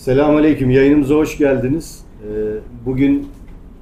[0.00, 0.70] Selamünaleyküm.
[0.70, 2.04] Yayınımıza hoş geldiniz.
[2.22, 2.26] Ee,
[2.86, 3.28] Bugün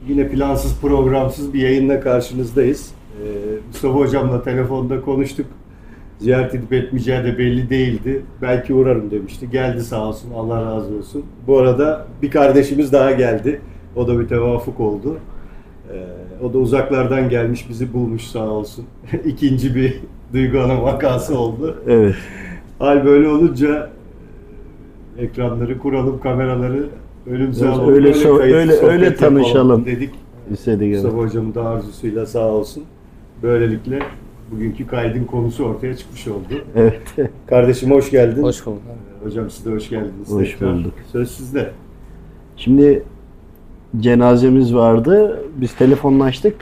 [0.09, 2.91] yine plansız programsız bir yayınla karşınızdayız.
[2.91, 3.25] Ee,
[3.67, 5.47] Mustafa Hocam'la telefonda konuştuk.
[6.19, 8.23] Ziyaret edip etmeyeceği de belli değildi.
[8.43, 9.51] Belki uğrarım demişti.
[9.51, 10.31] Geldi sağ olsun.
[10.37, 11.25] Allah razı olsun.
[11.47, 13.61] Bu arada bir kardeşimiz daha geldi.
[13.97, 15.19] O da bir tevafuk oldu.
[15.93, 18.85] Ee, O da uzaklardan gelmiş, bizi bulmuş sağ olsun.
[19.25, 20.01] İkinci bir
[20.33, 21.83] Duygu Hanım vakası oldu.
[21.89, 22.15] Evet.
[22.79, 23.91] Hal böyle olunca
[25.19, 26.87] ekranları kuralım, kameraları
[27.27, 27.95] önümüze Evet, alalım.
[27.95, 29.87] öyle so- kayıt, öyle- öyle yapalım tanışalım.
[29.87, 30.11] dedik.
[30.53, 30.93] İstedik.
[30.95, 32.83] Mustafa Hocam'ın da arzusuyla sağ olsun.
[33.43, 33.99] Böylelikle
[34.51, 36.55] bugünkü kaydın konusu ortaya çıkmış oldu.
[36.77, 36.99] Evet.
[37.47, 38.43] Kardeşim hoş geldin.
[38.43, 38.81] Hoş bulduk.
[39.23, 40.31] Ee, Hocam siz de hoş geldiniz.
[40.31, 40.75] Hoş tekrar.
[40.75, 40.93] bulduk.
[41.13, 41.71] Söz sizde.
[42.57, 43.03] Şimdi
[44.01, 45.41] cenazemiz vardı.
[45.57, 46.55] Biz telefonlaştık.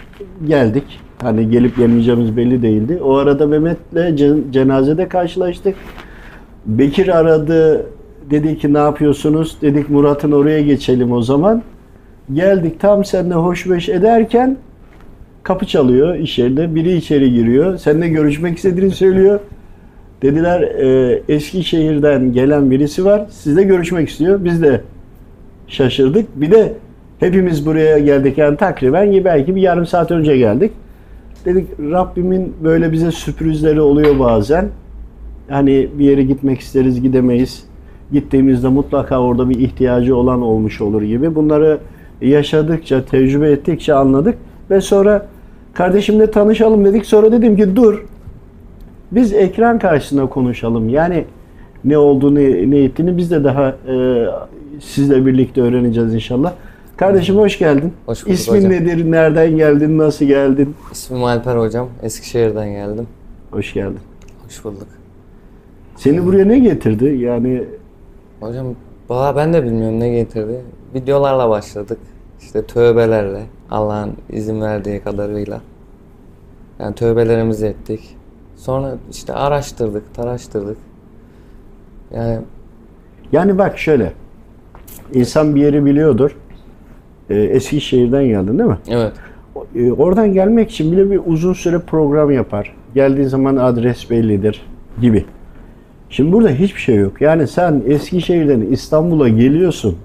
[0.48, 1.00] Geldik.
[1.22, 3.00] Hani gelip gelmeyeceğimiz belli değildi.
[3.02, 5.74] O arada Mehmet'le ce- cenazede karşılaştık.
[6.66, 7.86] Bekir aradı.
[8.30, 9.56] Dedi ki ne yapıyorsunuz?
[9.62, 11.62] Dedik Murat'ın oraya geçelim o zaman.
[12.32, 14.56] Geldik tam seninle hoşbeş ederken
[15.42, 16.74] kapı çalıyor iş yerinde.
[16.74, 17.78] Biri içeri giriyor.
[17.78, 19.40] Seninle görüşmek istediğini söylüyor.
[20.22, 23.26] Dediler e, Eskişehir'den gelen birisi var.
[23.30, 24.44] Sizle görüşmek istiyor.
[24.44, 24.80] Biz de
[25.68, 26.40] şaşırdık.
[26.40, 26.72] Bir de
[27.20, 30.72] hepimiz buraya geldik yani takriben belki bir yarım saat önce geldik.
[31.44, 34.68] Dedik Rabbimin böyle bize sürprizleri oluyor bazen.
[35.48, 37.64] Hani bir yere gitmek isteriz gidemeyiz.
[38.12, 41.34] Gittiğimizde mutlaka orada bir ihtiyacı olan olmuş olur gibi.
[41.34, 41.78] Bunları
[42.20, 44.38] yaşadıkça, tecrübe ettikçe anladık.
[44.70, 45.26] Ve sonra
[45.74, 47.06] kardeşimle tanışalım dedik.
[47.06, 48.04] Sonra dedim ki dur
[49.12, 50.88] biz ekran karşısında konuşalım.
[50.88, 51.24] Yani
[51.84, 52.38] ne olduğunu,
[52.70, 54.26] ne ettiğini biz de daha e,
[54.80, 56.52] sizle birlikte öğreneceğiz inşallah.
[56.96, 57.92] Kardeşim hoş geldin.
[58.06, 58.70] Hoş bulduk İsmin hocam.
[58.70, 59.10] nedir?
[59.10, 59.98] Nereden geldin?
[59.98, 60.74] Nasıl geldin?
[60.92, 61.88] İsmim Alper hocam.
[62.02, 63.06] Eskişehir'den geldim.
[63.50, 63.98] Hoş geldin.
[64.44, 64.86] Hoş bulduk.
[65.96, 67.04] Seni buraya ne getirdi?
[67.04, 67.64] Yani
[68.40, 68.66] Hocam
[69.08, 70.60] valla ben de bilmiyorum ne getirdi.
[70.94, 71.98] Videolarla başladık.
[72.40, 73.42] İşte tövbelerle.
[73.70, 75.60] Allah'ın izin verdiği kadarıyla.
[76.80, 78.16] Yani tövbelerimizi ettik.
[78.56, 80.76] Sonra işte araştırdık, taraştırdık.
[82.14, 82.38] Yani
[83.32, 84.12] yani bak şöyle.
[85.12, 86.36] İnsan bir yeri biliyordur.
[87.30, 88.78] E, Eskişehir'den geldin değil mi?
[88.88, 89.12] evet.
[89.74, 92.76] E, oradan gelmek için bile bir uzun süre program yapar.
[92.94, 94.66] Geldiğin zaman adres bellidir
[95.00, 95.24] gibi.
[96.10, 97.20] Şimdi burada hiçbir şey yok.
[97.20, 99.96] Yani sen Eskişehir'den İstanbul'a geliyorsun.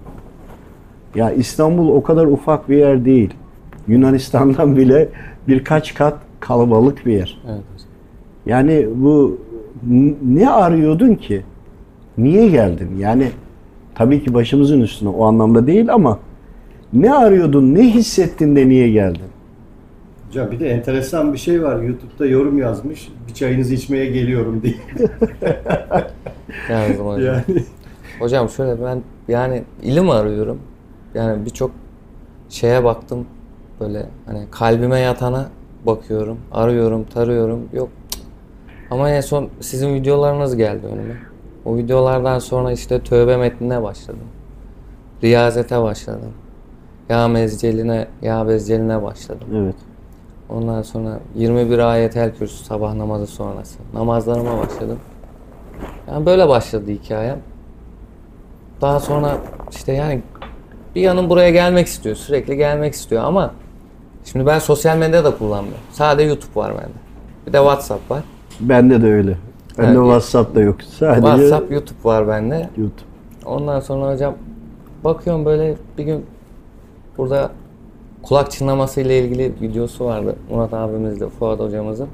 [1.16, 3.34] Ya İstanbul o kadar ufak bir yer değil.
[3.88, 5.10] Yunanistan'dan bile
[5.48, 7.42] birkaç kat kalabalık bir yer.
[7.50, 7.62] Evet.
[8.46, 9.38] Yani bu
[10.26, 11.42] ne arıyordun ki?
[12.18, 12.90] Niye geldin?
[13.00, 13.28] Yani
[13.96, 16.20] tabii ki başımızın üstüne o anlamda değil ama
[16.94, 19.22] ne arıyordun, ne hissettin de niye geldin?
[20.32, 21.82] Hocam bir de enteresan bir şey var.
[21.82, 23.10] YouTube'da yorum yazmış.
[23.28, 24.76] Bir çayınızı içmeye geliyorum diye.
[26.70, 27.26] Yazdım hocam.
[27.26, 27.64] yani
[28.20, 30.60] Hocam şöyle ben yani ilim arıyorum.
[31.14, 31.72] Yani birçok
[32.50, 33.28] şeye baktım.
[33.80, 35.50] Böyle hani kalbime yatana
[35.86, 36.38] bakıyorum.
[36.52, 37.70] Arıyorum, tarıyorum.
[37.74, 37.90] Yok.
[38.92, 41.16] Ama en son sizin videolarınız geldi önüme.
[41.66, 44.28] O videolardan sonra işte tövbe metnine başladım.
[45.24, 46.34] Riyazete başladım.
[47.10, 49.48] Ya mezceline, ya bezceline başladım.
[49.56, 49.91] Evet.
[50.52, 53.80] Ondan sonra 21 ayet el kürsü sabah namazı sonrası.
[53.94, 55.00] Namazlarıma başladım.
[56.08, 57.40] Yani böyle başladı hikayem.
[58.82, 59.38] Daha sonra
[59.72, 60.22] işte yani
[60.96, 62.16] bir yanım buraya gelmek istiyor.
[62.16, 63.52] Sürekli gelmek istiyor ama
[64.26, 65.84] şimdi ben sosyal medya da kullanmıyorum.
[65.92, 66.98] Sadece YouTube var bende.
[67.48, 68.24] Bir de WhatsApp var.
[68.60, 69.38] Bende de öyle.
[69.78, 70.04] Bende Evet.
[70.04, 70.82] WhatsApp da yok.
[70.84, 72.70] Sadece WhatsApp, YouTube var bende.
[72.78, 73.02] YouTube.
[73.46, 74.36] Ondan sonra hocam
[75.04, 76.26] bakıyorum böyle bir gün
[77.18, 77.52] burada
[78.24, 82.08] kulak çınlaması ile ilgili videosu vardı Murat abimizle Fuat hocamızın.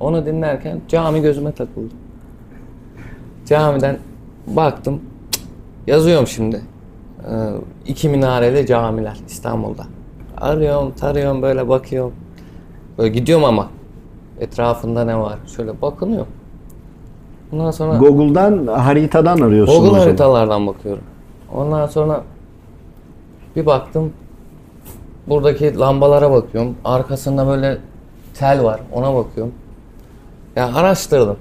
[0.00, 1.94] Onu dinlerken cami gözüme takıldı.
[3.46, 3.98] Camiden
[4.46, 5.00] baktım
[5.32, 5.42] cık,
[5.86, 6.60] yazıyorum şimdi.
[7.30, 7.32] Ee,
[7.86, 9.82] iki minareli camiler İstanbul'da.
[10.36, 12.12] Arıyorum, tarıyorum böyle bakıyorum.
[12.98, 13.68] Böyle gidiyorum ama
[14.40, 15.38] etrafında ne var?
[15.56, 16.32] Şöyle bakınıyorum.
[17.52, 19.84] Ondan sonra Google'dan haritadan arıyorsun.
[19.84, 21.02] Google haritalardan bakıyorum.
[21.54, 22.22] Ondan sonra
[23.56, 24.12] bir baktım
[25.30, 26.74] buradaki lambalara bakıyorum.
[26.84, 27.78] Arkasında böyle
[28.34, 28.80] tel var.
[28.92, 29.52] Ona bakıyorum.
[30.56, 31.36] Ya araştırdım.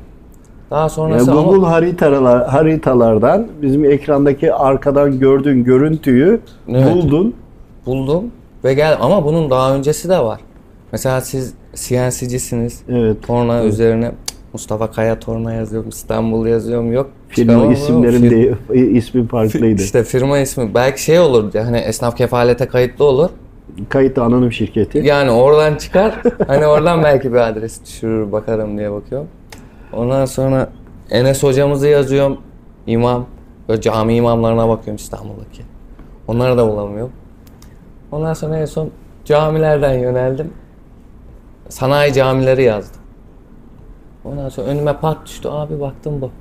[0.71, 6.39] Daha sonrası ama- Google haritalar, haritalardan bizim ekrandaki arkadan gördüğün görüntüyü
[6.69, 6.93] Evet.
[6.95, 7.35] buldun.
[7.85, 8.23] buldum
[8.63, 10.39] ve gel ama bunun daha öncesi de var.
[10.91, 12.81] Mesela siz CNC'cisiniz.
[12.89, 13.17] Evet.
[13.27, 14.11] Torna üzerine
[14.53, 17.09] Mustafa Kaya Torna yazıyorum, İstanbul yazıyorum yok.
[17.27, 18.29] Firma isimlerim Fir-
[18.69, 19.81] de ismi farklıydı.
[19.81, 23.29] İşte firma ismi belki şey olur hani esnaf kefalete kayıtlı olur.
[23.89, 24.97] Kayıtlı anonim şirketi.
[24.97, 26.21] Yani oradan çıkar.
[26.47, 29.27] hani oradan belki bir adres düşürür bakarım diye bakıyorum.
[29.93, 30.69] Ondan sonra
[31.09, 32.37] Enes hocamızı yazıyorum.
[32.87, 33.25] İmam.
[33.69, 35.63] Böyle cami imamlarına bakıyorum İstanbul'daki.
[36.27, 37.13] Onları da bulamıyorum.
[38.11, 38.91] Ondan sonra en son
[39.25, 40.53] camilerden yöneldim.
[41.69, 43.01] Sanayi camileri yazdım.
[44.25, 45.49] Ondan sonra önüme pat düştü.
[45.49, 46.31] Abi baktım bu.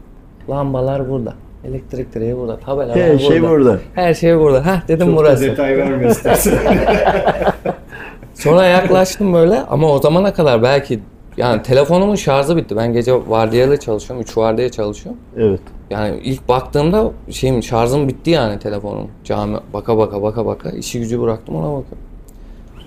[0.50, 1.34] Lambalar burada.
[1.64, 2.56] Elektrik direği burada.
[2.56, 3.19] Tabelalar Her burada.
[3.19, 3.78] şey burada.
[3.94, 4.66] Her şey burada.
[4.66, 5.43] Heh dedim Çok burası.
[5.44, 6.58] detay verme istersen.
[8.34, 11.00] Sonra yaklaştım böyle ama o zamana kadar belki
[11.37, 12.76] yani telefonumun şarjı bitti.
[12.76, 14.22] Ben gece vardiyalı çalışıyorum.
[14.22, 15.20] 3 vardiya çalışıyorum.
[15.37, 15.60] Evet.
[15.90, 19.08] Yani ilk baktığımda şeyim şarjım bitti yani telefonum.
[19.25, 22.05] Cami baka baka baka baka işi gücü bıraktım ona bakıyorum.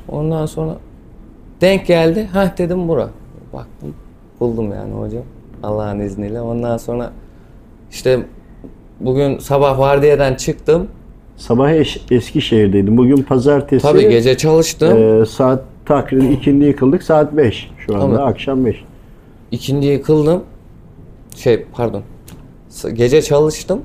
[0.10, 0.76] Ondan sonra
[1.62, 2.30] denk geldi.
[2.34, 3.10] Hah dedim bura.
[3.54, 3.96] Baktım
[4.40, 5.24] buldum yani hocam.
[5.64, 6.42] Allah'ın izniyle.
[6.42, 7.12] Ondan sonra
[7.92, 8.20] işte
[9.06, 10.88] bugün sabah vardiyadan çıktım.
[11.38, 12.98] Sabah eş, Eskişehir'deydim.
[12.98, 13.84] Bugün pazartesi.
[13.84, 15.22] Tabii gece çalıştım.
[15.22, 17.04] e, saat takriben ikindi yıkıldık.
[17.04, 18.16] Saat 5 şu anda.
[18.16, 18.26] Tabii.
[18.26, 18.84] Akşam 5.
[19.52, 20.44] İkindi yıkıldım.
[21.36, 22.02] Şey pardon.
[22.94, 23.82] Gece çalıştım.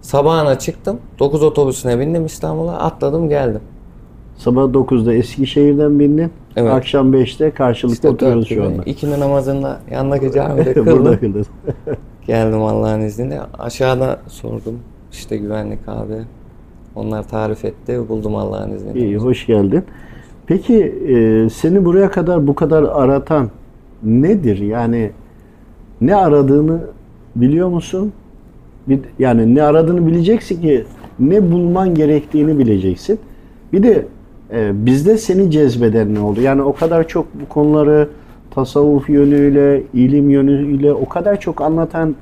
[0.00, 0.98] Sabahına çıktım.
[1.18, 2.78] 9 otobüsüne bindim İstanbul'a.
[2.78, 3.60] Atladım geldim.
[4.36, 6.30] Sabah 9'da Eskişehir'den bindin.
[6.56, 6.72] Evet.
[6.72, 8.82] Akşam 5'te karşılıklı İşte oturuyoruz şu anda.
[8.82, 11.18] İkindi namazında yanındaki camide Burada kıldım.
[11.18, 11.46] kıldın.
[12.28, 13.40] geldim Allah'ın izniyle.
[13.58, 14.78] Aşağıda sordum.
[15.12, 16.14] İşte güvenlik abi.
[16.94, 18.00] Onlar tarif etti.
[18.08, 19.06] Buldum Allah'ın izniyle.
[19.06, 19.84] İyi, hoş geldin.
[20.46, 23.50] Peki e, seni buraya kadar bu kadar aratan
[24.02, 24.58] nedir?
[24.58, 25.10] Yani
[26.00, 26.80] ne aradığını
[27.36, 28.12] biliyor musun?
[28.88, 30.84] Bir, yani ne aradığını bileceksin ki
[31.18, 33.18] ne bulman gerektiğini bileceksin.
[33.72, 34.06] Bir de
[34.52, 36.40] e, bizde seni cezbeden ne oldu?
[36.40, 38.08] Yani o kadar çok bu konuları
[38.58, 42.16] tasavvuf yönüyle, ilim yönüyle o kadar çok anlatan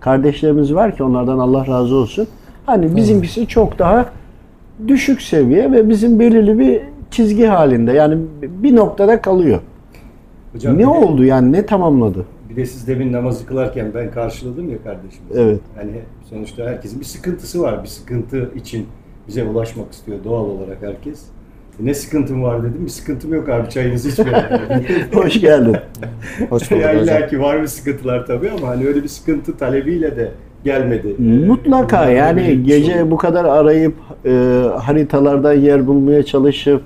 [0.00, 2.26] kardeşlerimiz var ki onlardan Allah razı olsun.
[2.66, 4.06] Hani bizimkisi çok daha
[4.88, 6.80] düşük seviye ve bizim belirli bir
[7.10, 7.92] çizgi halinde.
[7.92, 9.60] Yani bir noktada kalıyor.
[10.52, 12.26] Hocam ne de- oldu yani ne tamamladı?
[12.50, 15.40] Bir de siz demin namazı kılarken ben karşıladım ya kardeşimizi.
[15.40, 15.60] Evet.
[15.76, 15.92] Hani
[16.30, 17.82] sonuçta herkesin bir sıkıntısı var.
[17.82, 18.86] Bir sıkıntı için
[19.28, 21.22] bize ulaşmak istiyor doğal olarak herkes.
[21.80, 22.80] Ne sıkıntım var dedim.
[22.84, 24.34] Bir sıkıntım yok abi çayınızı içmeyin.
[25.14, 25.76] Hoş geldin.
[26.50, 27.04] Hoş bulduk ya hocam.
[27.04, 30.30] illa ki var bir sıkıntılar tabii ama hani öyle bir sıkıntı talebiyle de
[30.64, 31.14] gelmedi.
[31.46, 33.10] Mutlaka Bunlar da yani bir gece sorun.
[33.10, 33.94] bu kadar arayıp
[34.26, 34.30] e,
[34.80, 36.82] haritalardan yer bulmaya çalışıp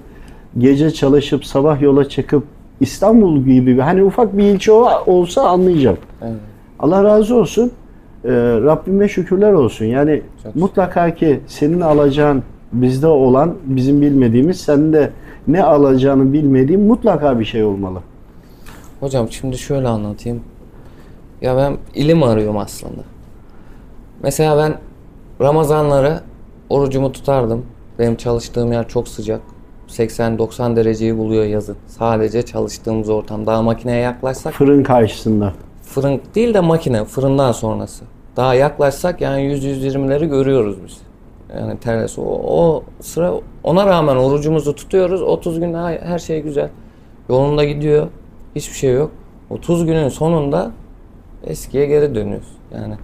[0.59, 2.45] gece çalışıp sabah yola çıkıp
[2.81, 5.99] İstanbul gibi bir hani ufak bir ilçe olsa anlayacağım.
[6.23, 6.33] Evet.
[6.79, 7.73] Allah razı olsun.
[8.25, 8.29] Ee,
[8.65, 9.85] Rabbime şükürler olsun.
[9.85, 12.43] Yani Çok mutlaka ki senin alacağın
[12.83, 15.11] bizde olan bizim bilmediğimiz senin de
[15.49, 17.99] ne alacağını bilmediğin mutlaka bir şey olmalı.
[19.01, 20.41] Hocam şimdi şöyle anlatayım.
[21.41, 23.01] Ya ben ilim arıyorum aslında.
[24.23, 24.75] Mesela ben
[25.41, 26.21] Ramazanları
[26.71, 27.67] orucumu tutardım.
[27.99, 29.41] Benim çalıştığım yer çok sıcak.
[29.89, 31.77] 80-90 dereceyi buluyor yazın.
[31.87, 33.47] Sadece çalıştığımız ortam.
[33.47, 35.53] Daha makineye yaklaşsak Fırın karşısında.
[35.83, 38.05] fırın değil de makine fırından sonrası.
[38.37, 40.97] Daha yaklaşsak yani 100-120'leri görüyoruz biz.
[41.55, 42.21] Yani terlesi.
[42.21, 43.35] O, o sıra
[43.65, 45.23] ona rağmen orucumuzu tutuyoruz.
[45.23, 46.69] 30 gün her her şey güzel.
[47.29, 48.07] Yolunda gidiyor.
[48.55, 49.11] Hiçbir şey yok.
[49.51, 50.71] 30 günün sonunda
[51.45, 52.49] eskiye geri dönüyoruz.
[52.75, 52.95] Yani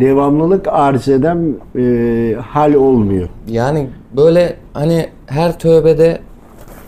[0.00, 3.28] Devamlılık arz eden e, hal olmuyor.
[3.48, 6.20] Yani böyle hani her tövbede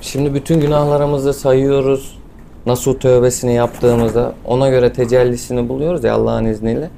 [0.00, 2.19] şimdi bütün günahlarımızı sayıyoruz.
[2.66, 6.90] Nasıl tövbesini yaptığımızda ona göre tecellisini buluyoruz ya Allah'ın izniyle.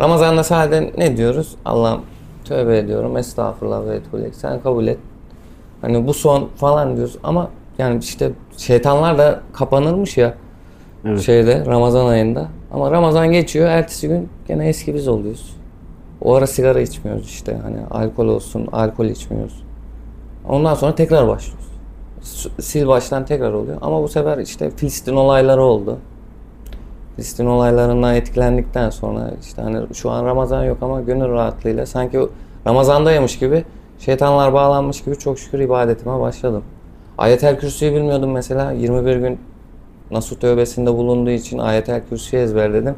[0.00, 1.56] Ramazan'da sadece ne diyoruz?
[1.64, 2.00] Allah'ım
[2.48, 3.16] tövbe ediyorum.
[3.16, 4.34] Estağfurullah ve etûlek.
[4.34, 4.98] Sen kabul et.
[5.80, 10.34] Hani bu son falan diyoruz ama yani işte şeytanlar da kapanırmış ya
[11.04, 11.20] Evet.
[11.20, 12.48] şeyde Ramazan ayında.
[12.72, 15.56] Ama Ramazan geçiyor, ertesi gün gene eski biz oluyoruz.
[16.20, 19.62] O ara sigara içmiyoruz işte hani alkol olsun, alkol içmiyoruz.
[20.48, 21.66] Ondan sonra tekrar başlıyoruz.
[22.68, 23.78] Sil baştan tekrar oluyor.
[23.80, 25.98] Ama bu sefer işte Filistin olayları oldu.
[27.16, 32.20] Filistin olaylarından etkilendikten sonra işte hani şu an Ramazan yok ama gönül rahatlığıyla sanki
[32.66, 33.64] Ramazandaymış gibi
[33.98, 36.62] şeytanlar bağlanmış gibi çok şükür ibadetime başladım.
[37.18, 39.38] Ayetel Kürsü'yü bilmiyordum mesela 21 gün
[40.10, 42.94] Nasuh tövbesinde bulunduğu için Ayetel Kürsü'yü ezberledim.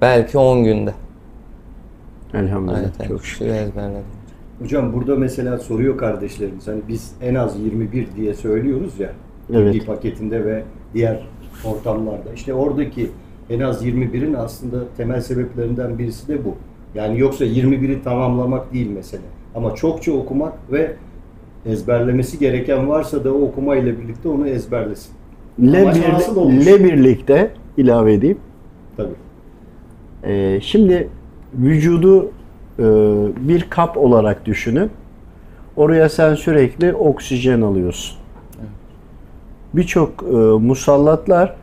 [0.00, 0.94] Belki 10 günde
[2.34, 2.78] Elhamdülillah.
[2.78, 3.38] Ayetel Çok şükür.
[3.38, 4.04] Kürsü'yü ezberledim.
[4.62, 9.12] Hocam burada mesela soruyor kardeşlerimiz hani biz en az 21 diye söylüyoruz ya.
[9.52, 9.74] Evet.
[9.74, 10.62] Bir paketinde ve
[10.94, 11.26] diğer
[11.64, 12.32] ortamlarda.
[12.34, 13.10] İşte oradaki
[13.50, 16.54] en az 21'in aslında temel sebeplerinden birisi de bu.
[16.94, 19.22] Yani yoksa 21'i tamamlamak değil mesele.
[19.54, 20.92] Ama çokça okumak ve
[21.66, 25.12] ezberlemesi gereken varsa da o okuma ile birlikte onu ezberlesin.
[25.62, 28.38] Le, bir- le birlikte ilave edeyim.
[28.96, 29.08] Tabii.
[30.24, 31.08] Ee, şimdi
[31.54, 32.30] vücudu
[32.78, 32.82] e,
[33.48, 34.90] bir kap olarak düşünün.
[35.76, 38.16] Oraya sen sürekli oksijen alıyorsun.
[39.74, 40.34] Birçok e,
[40.66, 41.56] musallatlar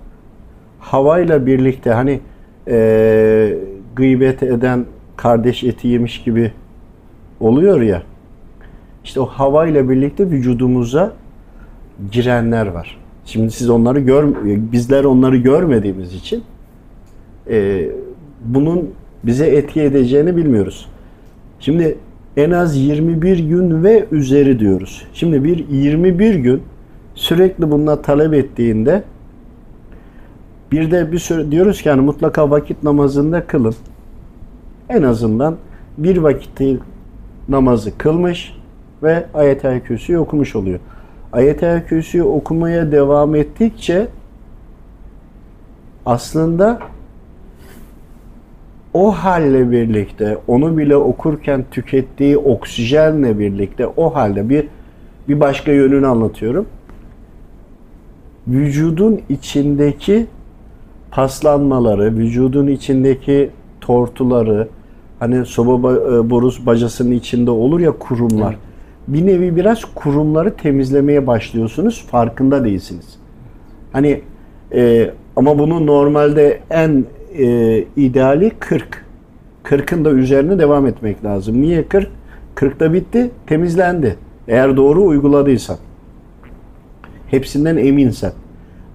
[0.82, 2.20] havayla birlikte hani
[2.68, 3.58] e,
[3.96, 4.86] gıybet eden
[5.18, 6.52] kardeş eti yemiş gibi
[7.40, 8.04] oluyor ya.
[9.04, 11.14] İşte o hava ile birlikte vücudumuza
[12.12, 12.98] girenler var.
[13.26, 16.44] Şimdi siz onları gör, bizler onları görmediğimiz için
[17.50, 17.90] e,
[18.46, 18.90] bunun
[19.24, 20.88] bize etki edeceğini bilmiyoruz.
[21.60, 21.98] Şimdi
[22.38, 25.08] en az 21 gün ve üzeri diyoruz.
[25.14, 26.62] Şimdi bir 21 gün
[27.16, 29.04] sürekli bununla talep ettiğinde
[30.72, 33.75] bir de bir süre diyoruz ki hani mutlaka vakit namazında kılın.
[34.90, 35.58] En azından
[35.98, 36.78] bir vakitte
[37.50, 38.56] namazı kılmış
[39.04, 40.80] ve ayet-el kürsüyü okumuş oluyor.
[41.34, 44.08] Ayet-el kürsüyü okumaya devam ettikçe
[46.06, 46.80] aslında
[48.94, 54.68] o halle birlikte onu bile okurken tükettiği oksijenle birlikte o halde bir
[55.28, 56.66] bir başka yönünü anlatıyorum.
[58.48, 60.28] Vücudun içindeki
[61.12, 63.50] paslanmaları, vücudun içindeki
[63.82, 64.68] tortuları,
[65.20, 68.50] hani soba ba- e, borusu bacasının içinde olur ya kurumlar.
[68.50, 68.60] Evet.
[69.08, 73.18] Bir nevi biraz kurumları temizlemeye başlıyorsunuz, farkında değilsiniz.
[73.94, 74.22] Hani
[74.74, 77.06] e, ama bunu normalde en
[77.38, 79.06] e, ideali 40.
[79.63, 81.62] 40'ın da üzerine devam etmek lazım.
[81.62, 82.08] Niye 40?
[82.56, 84.18] 40'da bitti, temizlendi.
[84.48, 85.77] Eğer doğru uyguladıysan.
[87.27, 88.32] Hepsinden eminsen.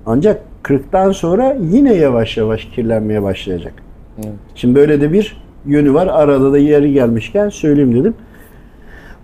[0.06, 3.72] Ancak 40'tan sonra yine yavaş yavaş kirlenmeye başlayacak.
[4.18, 4.32] Evet.
[4.54, 6.06] Şimdi böyle de bir yönü var.
[6.06, 8.14] Arada da yeri gelmişken söyleyeyim dedim.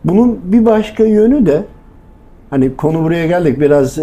[0.04, 1.64] Bunun bir başka yönü de
[2.50, 4.02] hani konu buraya geldik biraz e,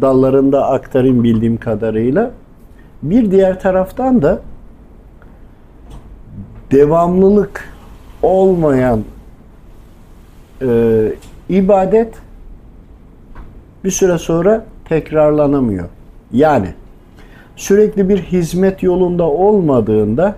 [0.00, 2.30] dallarında aktarayım bildiğim kadarıyla.
[3.02, 4.40] Bir diğer taraftan da
[6.70, 7.64] devamlılık
[8.22, 9.00] olmayan
[10.62, 10.68] e,
[11.48, 12.14] ibadet
[13.84, 15.88] bir süre sonra tekrarlanamıyor.
[16.36, 16.68] Yani
[17.56, 20.36] sürekli bir hizmet yolunda olmadığında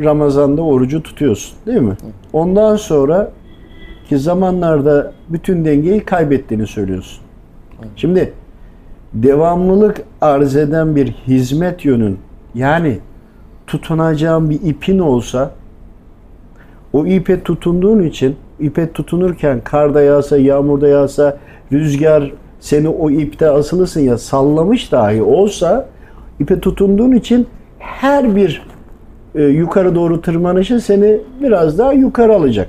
[0.00, 1.96] Ramazan'da orucu tutuyorsun değil mi?
[2.32, 3.32] Ondan sonra
[4.08, 7.22] ki zamanlarda bütün dengeyi kaybettiğini söylüyorsun.
[7.96, 8.32] Şimdi
[9.14, 12.18] devamlılık arz eden bir hizmet yönün
[12.54, 12.98] yani
[13.66, 15.50] tutunacağın bir ipin olsa
[16.92, 21.38] o ipe tutunduğun için ipe tutunurken karda yağsa, yağmurda yağsa,
[21.72, 25.88] rüzgar seni o ipte asılısın ya sallamış dahi olsa
[26.40, 27.46] ipe tutunduğun için
[27.78, 28.66] her bir
[29.34, 32.68] e, yukarı doğru tırmanışı seni biraz daha yukarı alacak.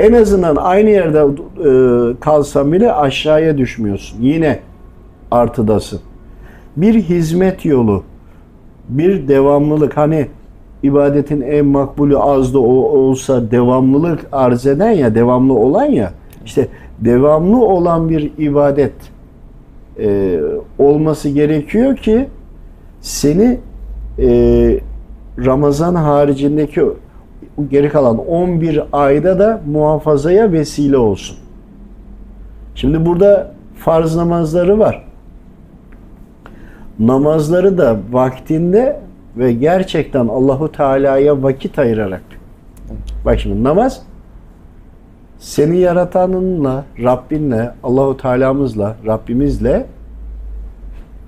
[0.00, 4.22] En azından aynı yerde e, kalsan bile aşağıya düşmüyorsun.
[4.22, 4.58] Yine
[5.30, 6.00] artıdasın.
[6.76, 8.02] Bir hizmet yolu,
[8.88, 10.26] bir devamlılık hani
[10.82, 16.12] ibadetin en makbulü az da olsa devamlılık arz eden ya, devamlı olan ya.
[16.44, 16.68] işte
[17.00, 19.13] devamlı olan bir ibadet
[19.98, 20.40] e,
[20.78, 22.28] olması gerekiyor ki
[23.00, 23.58] seni
[24.18, 24.80] e,
[25.38, 26.82] Ramazan haricindeki
[27.70, 31.36] geri kalan 11 ayda da muhafazaya vesile olsun.
[32.74, 35.04] Şimdi burada farz namazları var.
[36.98, 39.00] Namazları da vaktinde
[39.36, 42.22] ve gerçekten Allahu Teala'ya vakit ayırarak.
[43.24, 44.02] Bak şimdi namaz
[45.44, 49.86] seni yaratanınla, Rabbinle, Allahu Teala'mızla, Rabbimizle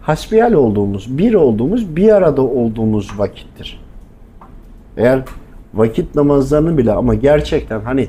[0.03, 3.81] hasbihal olduğumuz, bir olduğumuz, bir arada olduğumuz vakittir.
[4.97, 5.23] Eğer
[5.75, 8.09] vakit namazlarını bile ama gerçekten hani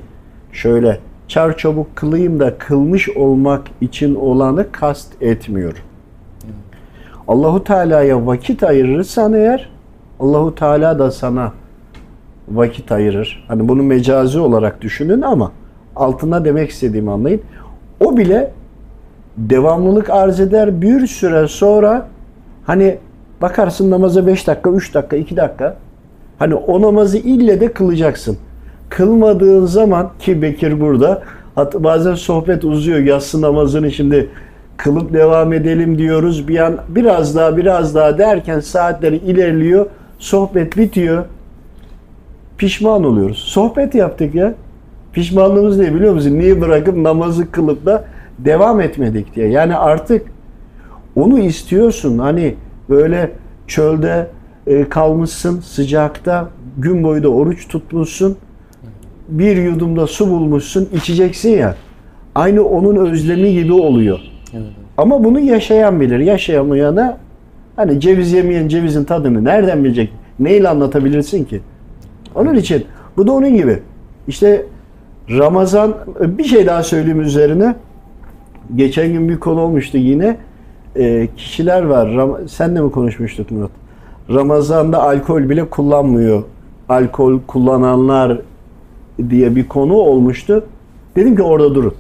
[0.51, 5.81] şöyle çar çabuk kılayım da kılmış olmak için olanı kast etmiyorum.
[7.27, 9.69] Allahu Teala'ya vakit ayırırsan eğer
[10.19, 11.53] Allahu Teala da sana
[12.47, 13.45] vakit ayırır.
[13.47, 15.51] Hani bunu mecazi olarak düşünün ama
[15.97, 17.41] altına demek istediğimi anlayın.
[17.99, 18.51] O bile
[19.37, 22.07] devamlılık arz eder bir süre sonra
[22.65, 22.97] hani
[23.41, 25.77] bakarsın namaza 5 dakika, 3 dakika, 2 dakika
[26.39, 28.37] hani o namazı ille de kılacaksın.
[28.89, 31.23] Kılmadığın zaman ki Bekir burada
[31.73, 34.29] bazen sohbet uzuyor yatsı namazını şimdi
[34.77, 36.47] kılıp devam edelim diyoruz.
[36.47, 39.85] Bir an biraz daha biraz daha derken saatleri ilerliyor.
[40.19, 41.25] Sohbet bitiyor.
[42.57, 43.37] Pişman oluyoruz.
[43.37, 44.53] Sohbet yaptık ya.
[45.17, 46.39] Pişmanlığımız ne biliyor musun?
[46.39, 48.05] Niye bırakıp namazı kılıp da
[48.39, 49.47] devam etmedik diye.
[49.47, 50.27] Yani artık
[51.15, 52.17] onu istiyorsun.
[52.17, 52.55] Hani
[52.89, 53.31] böyle
[53.67, 54.27] çölde
[54.67, 58.37] e, kalmışsın sıcakta gün boyu da oruç tutmuşsun.
[59.29, 61.75] Bir yudumda su bulmuşsun içeceksin ya.
[62.35, 64.19] Aynı onun özlemi gibi oluyor.
[64.53, 64.67] Evet.
[64.97, 66.19] Ama bunu yaşayan bilir.
[66.19, 67.17] Yaşayamayana
[67.75, 70.13] hani ceviz yemeyen cevizin tadını nereden bilecek?
[70.39, 71.61] Neyle anlatabilirsin ki?
[72.35, 72.85] Onun için
[73.17, 73.79] bu da onun gibi.
[74.27, 74.65] İşte
[75.29, 77.75] Ramazan bir şey daha söyleyeyim üzerine.
[78.75, 80.37] Geçen gün bir konu olmuştu yine.
[80.95, 82.07] Ee, kişiler var.
[82.07, 83.69] Ram- Sen de mi konuşmuştuk Murat?
[84.29, 86.43] Ramazan'da alkol bile kullanmıyor.
[86.89, 88.41] Alkol kullananlar
[89.29, 90.65] diye bir konu olmuştu.
[91.15, 91.93] Dedim ki orada durun.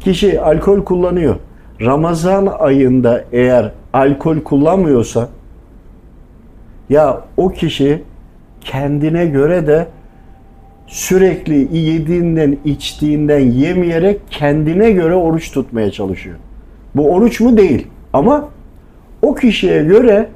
[0.00, 1.36] Kişi alkol kullanıyor.
[1.80, 5.28] Ramazan ayında eğer alkol kullanmıyorsa
[6.90, 8.02] ya o kişi
[8.60, 9.86] kendine göre de
[10.86, 16.36] sürekli yediğinden, içtiğinden yemeyerek kendine göre oruç tutmaya çalışıyor.
[16.94, 18.48] Bu oruç mu değil ama
[19.22, 20.28] o kişiye göre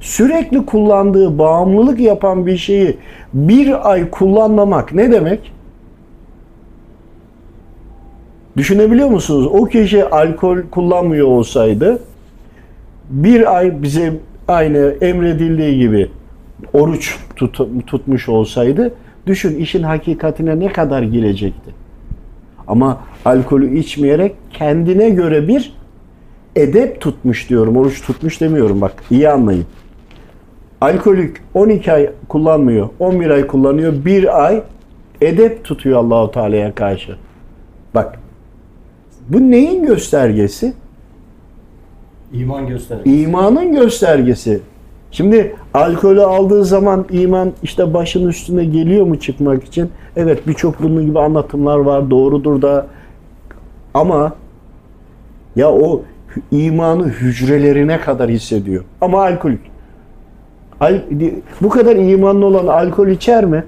[0.00, 2.96] sürekli kullandığı, bağımlılık yapan bir şeyi
[3.34, 5.52] bir ay kullanmamak ne demek?
[8.56, 9.46] Düşünebiliyor musunuz?
[9.46, 12.02] O kişi alkol kullanmıyor olsaydı
[13.10, 14.12] bir ay bize
[14.48, 16.10] aynı emredildiği gibi
[16.72, 18.94] oruç tut- tutmuş olsaydı
[19.26, 21.70] düşün işin hakikatine ne kadar girecekti.
[22.66, 25.72] Ama alkolü içmeyerek kendine göre bir
[26.56, 27.76] edep tutmuş diyorum.
[27.76, 29.66] Oruç tutmuş demiyorum bak iyi anlayın.
[30.80, 34.62] Alkolük 12 ay kullanmıyor, 11 ay kullanıyor, bir ay
[35.20, 37.16] edep tutuyor Allahu Teala'ya karşı.
[37.94, 38.18] Bak
[39.28, 40.74] bu neyin göstergesi?
[42.32, 43.00] İman gösterir.
[43.04, 44.60] İmanın göstergesi.
[45.14, 49.90] Şimdi alkolü aldığı zaman iman işte başın üstüne geliyor mu çıkmak için?
[50.16, 52.86] Evet birçok bunun gibi anlatımlar var doğrudur da
[53.94, 54.32] ama
[55.56, 56.02] ya o
[56.50, 58.84] imanı hücrelerine kadar hissediyor.
[59.00, 59.60] Ama alkolik.
[60.80, 60.94] Al,
[61.60, 63.64] bu kadar imanlı olan alkol içer mi?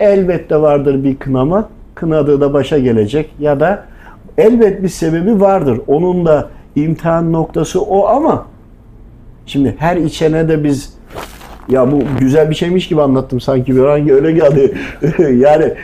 [0.00, 1.68] Elbette vardır bir kınama.
[1.94, 3.84] Kınadığı da başa gelecek ya da
[4.38, 5.80] elbet bir sebebi vardır.
[5.86, 8.51] Onun da imtihan noktası o ama
[9.46, 10.94] şimdi her içene de biz
[11.68, 14.74] ya bu güzel bir şeymiş gibi anlattım sanki bir an öyle geldi.
[15.18, 15.74] yani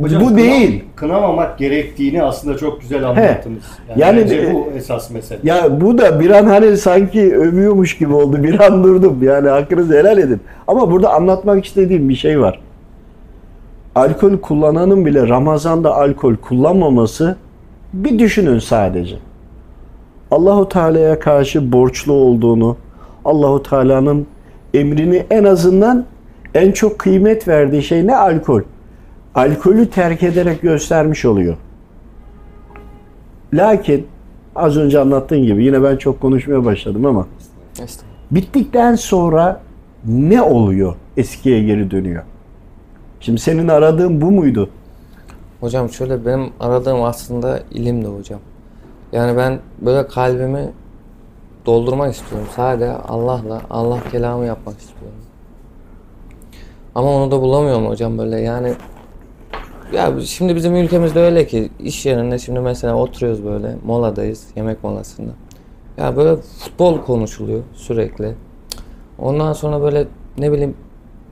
[0.00, 0.84] Hocam, bu kınam- değil.
[0.96, 3.62] Kınamamak gerektiğini aslında çok güzel anlattınız.
[3.88, 5.38] Yani, Yani bence e, bu esas mesele.
[5.42, 8.42] Ya bu da bir an hani sanki övüyormuş gibi oldu.
[8.42, 9.22] Bir an durdum.
[9.22, 10.40] Yani hakkınızı helal edin.
[10.66, 12.60] Ama burada anlatmak istediğim bir şey var.
[13.94, 17.36] Alkol kullananın bile Ramazan'da alkol kullanmaması
[17.92, 19.16] bir düşünün sadece.
[20.30, 22.76] Allahu Teala'ya karşı borçlu olduğunu,
[23.24, 24.26] Allahu Teala'nın
[24.74, 26.04] emrini en azından
[26.54, 28.62] en çok kıymet verdiği şey ne alkol.
[29.34, 31.56] Alkolü terk ederek göstermiş oluyor.
[33.54, 34.06] Lakin
[34.56, 37.26] az önce anlattığın gibi yine ben çok konuşmaya başladım ama
[38.30, 39.60] bittikten sonra
[40.06, 40.94] ne oluyor?
[41.16, 42.22] Eskiye geri dönüyor.
[43.20, 44.70] Şimdi senin aradığın bu muydu?
[45.60, 48.40] Hocam şöyle benim aradığım aslında ilimdi hocam.
[49.12, 50.72] Yani ben böyle kalbimi
[51.66, 52.48] doldurmak istiyorum.
[52.56, 55.18] Sadece Allah'la, Allah kelamı yapmak istiyorum.
[56.94, 58.74] Ama onu da bulamıyorum hocam böyle yani
[59.92, 65.30] ya şimdi bizim ülkemizde öyle ki iş yerinde şimdi mesela oturuyoruz böyle moladayız yemek molasında.
[65.96, 68.34] Ya böyle futbol konuşuluyor sürekli.
[69.18, 70.06] Ondan sonra böyle
[70.38, 70.76] ne bileyim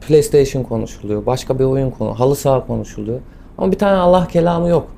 [0.08, 1.26] PlayStation konuşuluyor.
[1.26, 3.20] Başka bir oyun konu, halı saha konuşuluyor.
[3.58, 4.88] Ama bir tane Allah kelamı yok.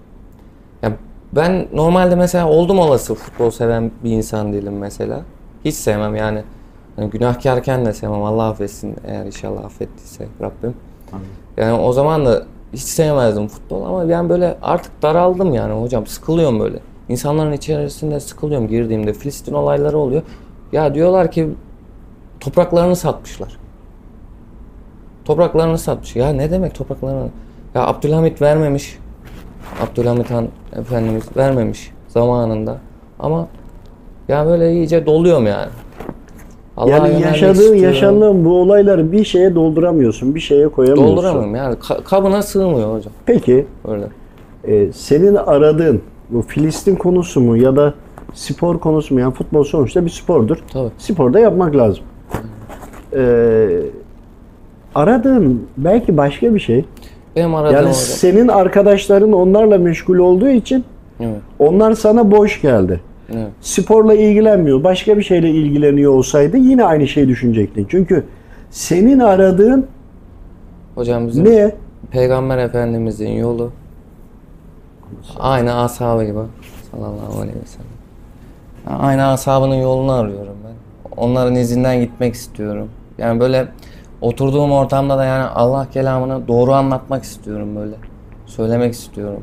[1.32, 5.20] Ben normalde mesela oldum olası futbol seven bir insan değilim mesela.
[5.64, 6.42] Hiç sevmem yani.
[6.98, 8.22] yani günahkarken de sevmem.
[8.22, 10.74] Allah affetsin eğer inşallah affettiyse Rabbim.
[11.56, 16.06] Yani o zaman da hiç sevmezdim futbol ama ben böyle artık daraldım yani hocam.
[16.06, 16.78] Sıkılıyorum böyle.
[17.08, 19.12] İnsanların içerisinde sıkılıyorum girdiğimde.
[19.12, 20.22] Filistin olayları oluyor.
[20.72, 21.48] Ya diyorlar ki
[22.40, 23.58] topraklarını satmışlar.
[25.24, 26.16] Topraklarını satmış.
[26.16, 27.28] Ya ne demek topraklarını?
[27.74, 28.98] Ya Abdülhamit vermemiş.
[29.82, 30.48] Abdülhamit Han
[30.80, 32.78] Efendimiz vermemiş zamanında.
[33.18, 33.48] Ama
[34.28, 35.68] ya böyle iyice doluyorum yani.
[36.76, 37.82] Allah'a yani yaşadığın istiyorum.
[37.82, 41.16] yaşandığın bu olayları bir şeye dolduramıyorsun, bir şeye koyamıyorsun.
[41.16, 43.12] Dolduramıyorum yani Ka- kabına sığmıyor hocam.
[43.26, 44.04] Peki Öyle.
[44.64, 47.94] e, senin aradığın bu Filistin konusu mu ya da
[48.34, 49.20] spor konusu mu?
[49.20, 50.58] Yani futbol sonuçta bir spordur.
[50.72, 50.90] Tabii.
[50.98, 52.04] Sporda yapmak lazım.
[53.16, 53.68] E,
[54.94, 56.84] aradığın belki başka bir şey.
[57.36, 57.94] Benim aradığım Yani hocam.
[57.94, 60.84] senin arkadaşların onlarla meşgul olduğu için
[61.20, 61.40] Evet.
[61.58, 63.00] onlar sana boş geldi.
[63.34, 63.48] Evet.
[63.60, 67.86] Sporla ilgilenmiyor, başka bir şeyle ilgileniyor olsaydı yine aynı şeyi düşünecektin.
[67.90, 68.24] Çünkü
[68.70, 69.86] senin aradığın
[70.94, 71.72] Hocam bizim ne?
[72.10, 73.70] Peygamber Efendimizin yolu
[75.38, 76.38] aynı ashabı gibi
[76.90, 79.00] sallallahu aleyhi ve sellem.
[79.00, 80.72] Aynı ashabının yolunu arıyorum ben.
[81.22, 82.88] Onların izinden gitmek istiyorum.
[83.18, 83.68] Yani böyle
[84.20, 87.94] oturduğum ortamda da yani Allah kelamını doğru anlatmak istiyorum böyle.
[88.46, 89.42] Söylemek istiyorum.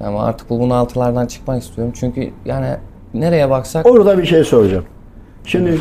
[0.00, 1.92] Yani artık bu bunaltılardan çıkmak istiyorum.
[1.96, 2.76] Çünkü yani
[3.14, 4.84] nereye baksak Orada bir şey soracağım.
[5.44, 5.78] Şimdi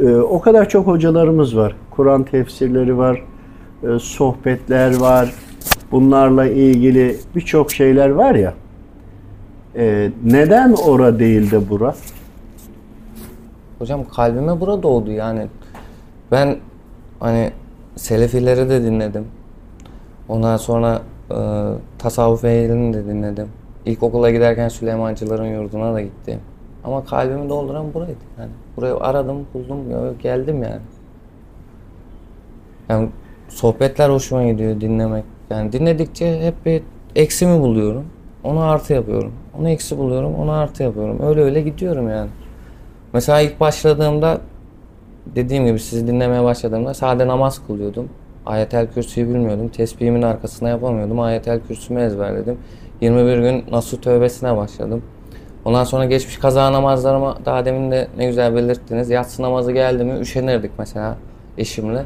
[0.00, 1.76] e, o kadar çok hocalarımız var.
[1.90, 3.22] Kur'an tefsirleri var,
[3.82, 5.34] e, sohbetler var.
[5.92, 8.54] Bunlarla ilgili birçok şeyler var ya.
[9.76, 11.94] E, neden ora değil de bura?
[13.78, 15.46] Hocam kalbime bura doğdu yani.
[16.32, 16.56] Ben
[17.20, 17.52] hani
[17.96, 19.26] Selefileri de dinledim.
[20.28, 21.36] Ondan sonra e,
[21.98, 23.48] tasavvuf ehlini de dinledim.
[23.86, 26.40] İlkokula giderken Süleymancıların yurduna da gittim.
[26.84, 28.16] Ama kalbimi dolduran buraydı.
[28.38, 29.78] Yani burayı aradım, buldum,
[30.22, 30.80] geldim yani.
[32.88, 33.08] Yani
[33.48, 35.24] sohbetler hoşuma gidiyor dinlemek.
[35.50, 36.82] Yani dinledikçe hep bir
[37.14, 38.04] eksimi buluyorum.
[38.44, 39.32] Onu artı yapıyorum.
[39.58, 41.18] Onu eksi buluyorum, onu artı yapıyorum.
[41.22, 42.30] Öyle öyle gidiyorum yani.
[43.12, 44.40] Mesela ilk başladığımda
[45.34, 48.08] dediğim gibi sizi dinlemeye başladığımda sade namaz kılıyordum.
[48.46, 49.68] Ayetel Kürsü'yü bilmiyordum.
[49.68, 51.20] Tesbihimin arkasına yapamıyordum.
[51.20, 52.58] Ayetel Kürsü'mü ezberledim.
[53.00, 55.02] 21 gün Nasuh Tövbesi'ne başladım.
[55.64, 59.10] Ondan sonra geçmiş kaza namazlarıma daha demin de ne güzel belirttiniz.
[59.10, 61.16] Yatsı namazı geldi mi üşenirdik mesela
[61.58, 62.04] eşimle.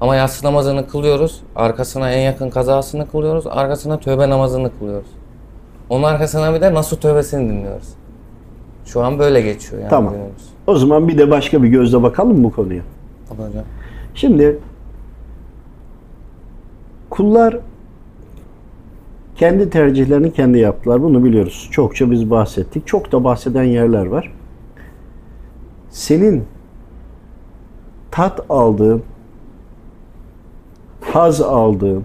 [0.00, 1.42] Ama yatsı namazını kılıyoruz.
[1.56, 3.46] Arkasına en yakın kazasını kılıyoruz.
[3.46, 5.08] Arkasına tövbe namazını kılıyoruz.
[5.90, 7.88] Onun arkasına bir de Nasuh Tövbesi'ni dinliyoruz.
[8.84, 10.12] Şu an böyle geçiyor yani Tamam.
[10.12, 10.50] günümüz.
[10.66, 12.82] O zaman bir de başka bir gözle bakalım bu konuya?
[13.28, 13.64] Tabii hocam.
[14.14, 14.58] Şimdi
[17.10, 17.58] kullar
[19.36, 21.02] kendi tercihlerini kendi yaptılar.
[21.02, 21.68] Bunu biliyoruz.
[21.70, 22.86] Çokça biz bahsettik.
[22.86, 24.32] Çok da bahseden yerler var.
[25.90, 26.44] Senin
[28.10, 29.02] tat aldığın,
[31.00, 32.04] haz aldığın,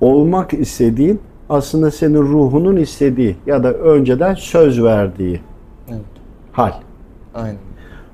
[0.00, 5.40] olmak istediğin aslında senin ruhunun istediği ya da önceden söz verdiği
[5.90, 6.00] Evet.
[6.52, 6.72] hal.
[7.34, 7.58] Aynen.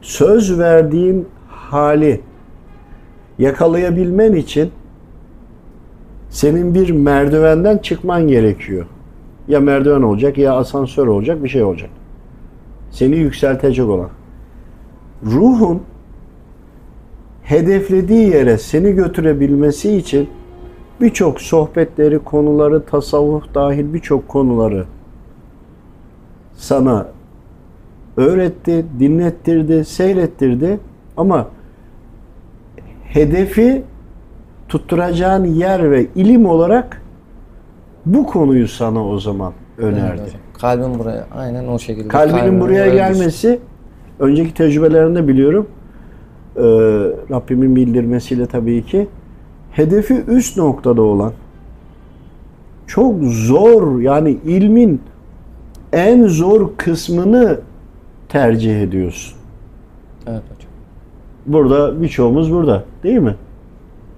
[0.01, 2.21] söz verdiğin hali
[3.39, 4.71] yakalayabilmen için
[6.31, 8.87] senin bir merdivenden çıkman gerekiyor.
[9.49, 11.91] Ya merdiven olacak ya asansör olacak bir şey olacak.
[12.91, 14.11] Seni yükseltecek olan.
[15.25, 15.83] Ruhun
[17.43, 20.29] hedeflediği yere seni götürebilmesi için
[21.01, 24.85] birçok sohbetleri, konuları, tasavvuf dahil birçok konuları
[26.55, 27.07] sana
[28.19, 30.79] öğretti, dinlettirdi, seyrettirdi
[31.17, 31.49] ama
[33.05, 33.83] hedefi
[34.69, 37.03] tutturacağın yer ve ilim olarak
[38.07, 40.23] bu konuyu sana o zaman Evet önerdi.
[40.23, 40.41] hocam.
[40.61, 42.09] Kalbim buraya aynen o şekilde.
[42.09, 42.97] Kalbinin Kalbim buraya düştü.
[42.97, 43.59] gelmesi
[44.19, 45.67] önceki tecrübelerinde biliyorum.
[46.57, 46.61] Ee,
[47.31, 49.09] Rabbimin bildirmesiyle tabii ki
[49.71, 51.33] hedefi üst noktada olan
[52.87, 55.01] çok zor yani ilmin
[55.93, 57.61] en zor kısmını
[58.29, 59.39] tercih ediyorsun.
[60.27, 60.71] Evet hocam.
[61.47, 63.35] Burada birçoğumuz burada değil mi?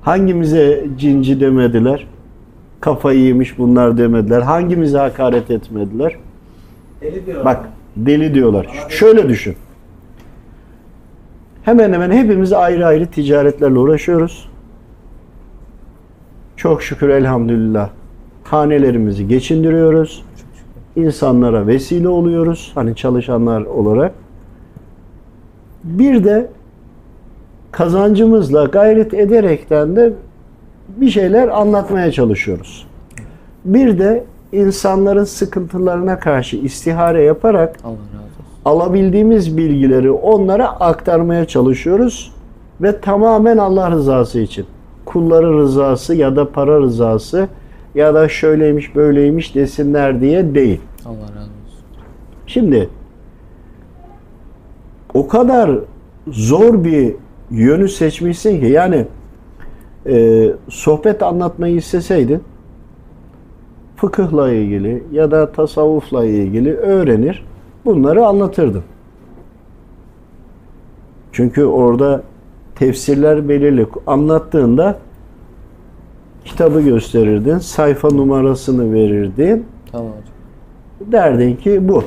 [0.02, 2.06] Hangimize cinci demediler?
[2.80, 4.42] Kafayı yemiş bunlar demediler.
[4.42, 6.16] Hangimize hakaret etmediler?
[7.00, 7.44] Deli diyor.
[7.44, 8.66] Bak deli diyorlar.
[8.88, 9.56] Şöyle düşün.
[11.62, 14.48] Hemen hemen hepimiz ayrı ayrı ticaretlerle uğraşıyoruz.
[16.56, 17.90] Çok şükür elhamdülillah
[18.44, 20.24] hanelerimizi geçindiriyoruz.
[20.96, 22.72] İnsanlara vesile oluyoruz.
[22.74, 24.12] Hani çalışanlar olarak.
[25.84, 26.48] Bir de
[27.72, 30.12] kazancımızla gayret ederekten de
[30.96, 32.86] bir şeyler anlatmaya çalışıyoruz.
[33.64, 37.76] Bir de insanların sıkıntılarına karşı istihare yaparak
[38.64, 42.32] alabildiğimiz bilgileri onlara aktarmaya çalışıyoruz
[42.80, 44.66] ve tamamen Allah rızası için.
[45.04, 47.48] Kulların rızası ya da para rızası
[47.94, 50.80] ya da şöyleymiş böyleymiş desinler diye değil.
[51.06, 51.84] Allah razı olsun.
[52.46, 52.88] Şimdi
[55.14, 55.70] o kadar
[56.28, 57.14] zor bir
[57.50, 59.06] yönü seçmişsin ki yani
[60.06, 62.42] e, sohbet anlatmayı isteseydin
[63.96, 67.46] fıkıhla ilgili ya da tasavvufla ilgili öğrenir
[67.84, 68.82] bunları anlatırdın.
[71.32, 72.22] Çünkü orada
[72.74, 73.86] tefsirler belirli.
[74.06, 74.98] Anlattığında
[76.44, 79.66] kitabı gösterirdin, sayfa numarasını verirdin.
[79.92, 81.12] Tamam hocam.
[81.12, 82.04] Derdin ki bu.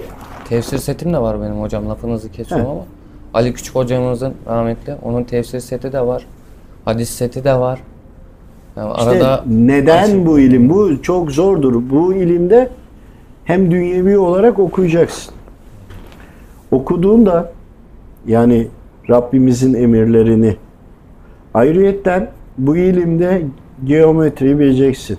[0.50, 1.90] Tefsir setim de var benim hocam.
[1.90, 2.72] Lafınızı kesiyorum He.
[2.72, 2.82] ama.
[3.34, 4.96] Ali Küçük hocamızın rahmetli.
[5.04, 6.26] Onun tefsir seti de var.
[6.86, 7.80] Hadis seti de var.
[8.78, 10.26] Yani İşte arada neden Açık.
[10.26, 10.70] bu ilim?
[10.70, 11.90] Bu çok zordur.
[11.90, 12.70] Bu ilimde
[13.46, 15.34] hem dünyevi olarak okuyacaksın.
[16.72, 17.52] Okuduğunda
[18.28, 18.68] yani
[19.10, 20.56] Rabbimizin emirlerini
[21.54, 23.42] ayrıyetten bu ilimde
[23.86, 25.18] geometri bileceksin.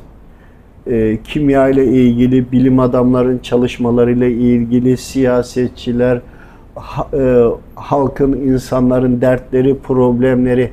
[0.87, 6.21] Ee, kimya ile ilgili bilim adamların çalışmalarıyla ilgili siyasetçiler,
[6.75, 10.71] ha- e, halkın, insanların dertleri, problemleri,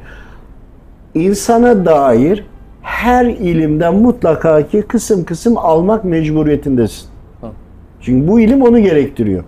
[1.14, 2.46] insana dair
[2.82, 7.10] her ilimden mutlaka ki kısım kısım almak mecburiyetindesin.
[8.02, 9.44] Çünkü bu ilim onu gerektiriyor.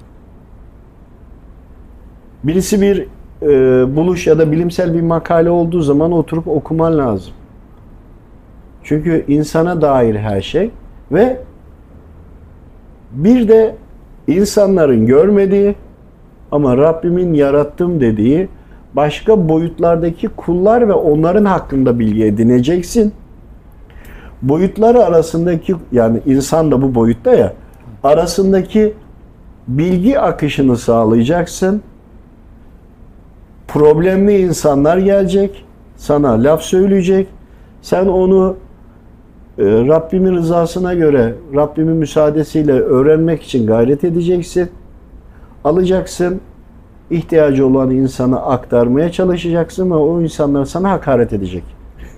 [2.43, 3.07] Birisi bir
[3.41, 3.47] e,
[3.95, 7.33] buluş ya da bilimsel bir makale olduğu zaman oturup okuman lazım.
[8.83, 10.69] Çünkü insana dair her şey
[11.11, 11.37] ve
[13.11, 13.75] bir de
[14.27, 15.75] insanların görmediği
[16.53, 18.49] Ama Rabbimin yarattım dediği
[18.93, 23.13] başka boyutlardaki kullar ve onların hakkında bilgi edineceksin.
[24.41, 27.53] Boyutları arasındaki yani insan da bu boyutta ya
[28.03, 28.93] arasındaki
[29.67, 31.81] bilgi akışını sağlayacaksın.
[33.67, 35.65] Problemli insanlar gelecek,
[35.97, 37.27] sana laf söyleyecek.
[37.81, 38.55] Sen onu
[39.59, 44.69] Rabbimin rızasına göre, Rabbimin müsaadesiyle öğrenmek için gayret edeceksin.
[45.63, 46.41] Alacaksın,
[47.11, 51.63] ihtiyacı olan insana aktarmaya çalışacaksın ve o insanlar sana hakaret edecek.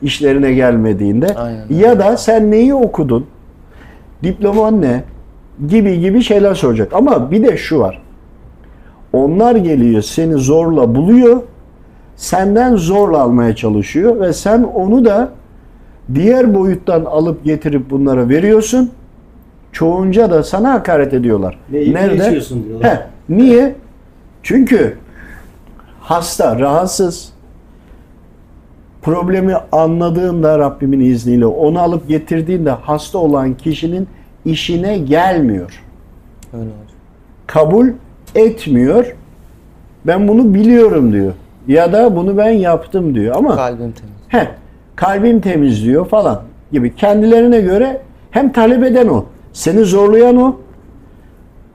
[0.01, 1.35] İşlerine gelmediğinde.
[1.35, 1.65] Aynen.
[1.69, 3.25] Ya da sen neyi okudun?
[4.23, 5.03] Diploman ne?
[5.67, 6.93] Gibi gibi şeyler soracak.
[6.93, 8.01] Ama bir de şu var.
[9.13, 11.41] Onlar geliyor seni zorla buluyor.
[12.15, 15.29] Senden zorla almaya çalışıyor ve sen onu da
[16.13, 18.91] diğer boyuttan alıp getirip bunlara veriyorsun.
[19.71, 21.59] Çoğunca da sana hakaret ediyorlar.
[21.71, 22.91] Ne iyi yaşıyorsun diyorlar.
[22.91, 22.97] Heh,
[23.29, 23.75] niye?
[24.43, 24.97] Çünkü
[25.99, 27.33] hasta, rahatsız.
[29.01, 34.07] Problemi anladığında Rabbimin izniyle onu alıp getirdiğinde hasta olan kişinin
[34.45, 35.83] işine gelmiyor.
[36.53, 36.69] Öyle.
[37.47, 37.87] Kabul
[38.35, 39.15] etmiyor.
[40.07, 41.33] Ben bunu biliyorum diyor.
[41.67, 43.35] Ya da bunu ben yaptım diyor.
[43.35, 44.13] Ama Kalbim temiz.
[44.27, 44.47] He,
[44.95, 46.95] kalbim temiz diyor falan gibi.
[46.95, 50.55] Kendilerine göre hem talep eden o, seni zorlayan o.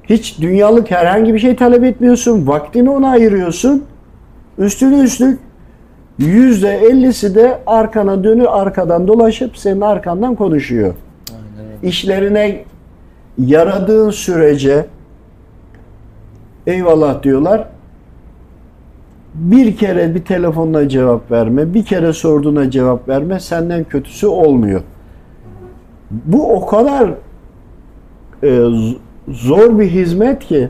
[0.05, 2.47] Hiç dünyalık herhangi bir şey talep etmiyorsun.
[2.47, 3.85] Vaktini ona ayırıyorsun.
[4.59, 5.39] Üstüne üstlük
[6.19, 10.95] yüzde ellisi de arkana dönü arkadan dolaşıp senin arkandan konuşuyor.
[11.31, 11.91] Aynen.
[11.91, 12.65] İşlerine
[13.39, 14.87] yaradığın sürece
[16.67, 17.69] eyvallah diyorlar.
[19.35, 24.81] Bir kere bir telefonla cevap verme, bir kere sorduğuna cevap verme senden kötüsü olmuyor.
[26.11, 27.15] Bu o kadar
[28.45, 28.65] e,
[29.29, 30.69] zor bir hizmet ki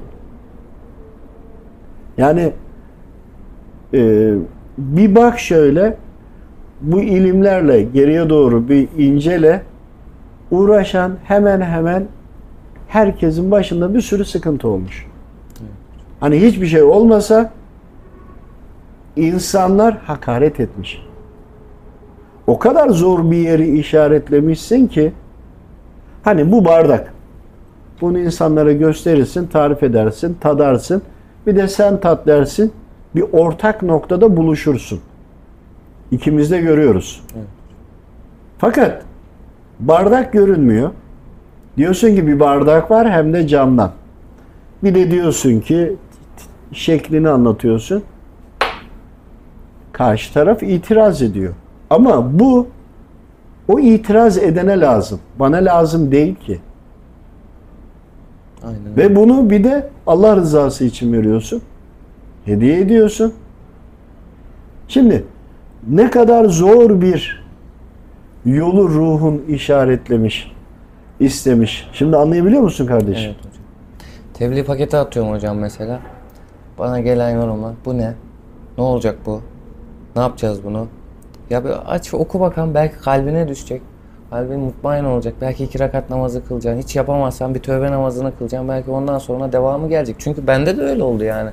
[2.19, 2.53] yani
[3.95, 4.33] e,
[4.79, 5.97] bir bak şöyle
[6.81, 9.63] bu ilimlerle geriye doğru bir incele
[10.51, 12.07] uğraşan hemen hemen
[12.89, 15.07] herkesin başında bir sürü sıkıntı olmuş.
[16.21, 17.53] Hani hiçbir şey olmasa
[19.17, 21.03] insanlar hakaret etmiş.
[22.47, 25.13] O kadar zor bir yeri işaretlemişsin ki
[26.23, 27.13] hani bu bardak.
[28.01, 31.03] Bunu insanlara gösterirsin, tarif edersin, tadarsın.
[31.47, 32.73] Bir de sen tat dersin.
[33.15, 35.01] Bir ortak noktada buluşursun.
[36.11, 37.25] İkimiz de görüyoruz.
[38.59, 39.03] Fakat
[39.81, 40.91] bardak görünmüyor.
[41.77, 43.93] Diyorsun ki bir bardak var hem de camdan.
[44.83, 45.97] Bir de diyorsun ki
[46.73, 48.03] şeklini anlatıyorsun.
[50.01, 51.55] Karşı taraf itiraz ediyor.
[51.91, 52.67] Ama bu
[53.69, 55.21] o itiraz edene lazım.
[55.39, 56.61] Bana lazım değil ki.
[58.63, 58.97] Aynen.
[58.97, 61.63] Ve bunu bir de Allah rızası için veriyorsun.
[62.45, 63.35] Hediye ediyorsun.
[64.89, 65.25] Şimdi
[65.89, 67.45] ne kadar zor bir
[68.45, 70.53] yolu ruhun işaretlemiş,
[71.21, 71.89] istemiş.
[71.93, 73.31] Şimdi anlayabiliyor musun kardeşim?
[73.31, 73.65] Evet hocam.
[74.35, 76.01] Tebliğ paketi atıyorum hocam mesela.
[76.79, 77.75] Bana gelen yorumlar.
[77.85, 78.15] Bu ne?
[78.79, 79.43] Ne olacak bu?
[80.17, 80.87] Ne yapacağız bunu?
[81.51, 83.83] Ya bir aç oku bakalım belki kalbine düşecek.
[84.31, 85.35] Kalbin mutmain olacak.
[85.41, 86.83] Belki iki rakat namazı kılacaksın.
[86.83, 88.69] Hiç yapamazsan bir tövbe namazını kılacaksın.
[88.69, 90.17] Belki ondan sonra devamı gelecek.
[90.19, 91.51] Çünkü bende de öyle oldu yani.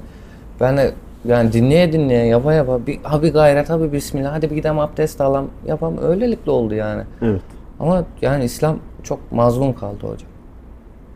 [0.61, 0.93] Ben de
[1.25, 4.79] yani dinleye dinleye yapa yapa bir, ha bir gayret ha bir bismillah hadi bir gidelim
[4.79, 7.03] abdest alalım yapalım öylelikle oldu yani.
[7.21, 7.41] Evet.
[7.79, 10.29] Ama yani İslam çok mazlum kaldı hocam.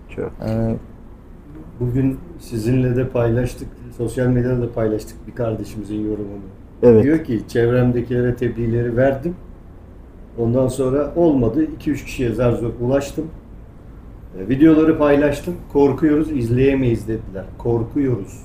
[0.10, 0.32] Çok.
[0.48, 0.76] Yani
[1.80, 6.42] Bugün sizinle de paylaştık, sosyal medyada da paylaştık bir kardeşimizin yorumunu.
[6.84, 7.04] Evet.
[7.04, 9.36] Diyor ki çevremdekilere tebliğleri verdim.
[10.38, 11.66] Ondan sonra olmadı.
[11.80, 13.26] 2-3 kişiye zar zor ulaştım.
[14.40, 15.56] E, videoları paylaştım.
[15.74, 17.46] Korkuyoruz, izleyemeyiz dediler.
[17.58, 18.42] Korkuyoruz.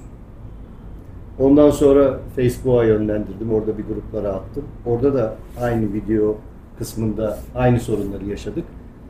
[1.38, 3.52] Ondan sonra Facebook'a yönlendirdim.
[3.52, 4.64] Orada bir gruplara attım.
[4.86, 6.36] Orada da aynı video
[6.78, 8.64] kısmında aynı sorunları yaşadık.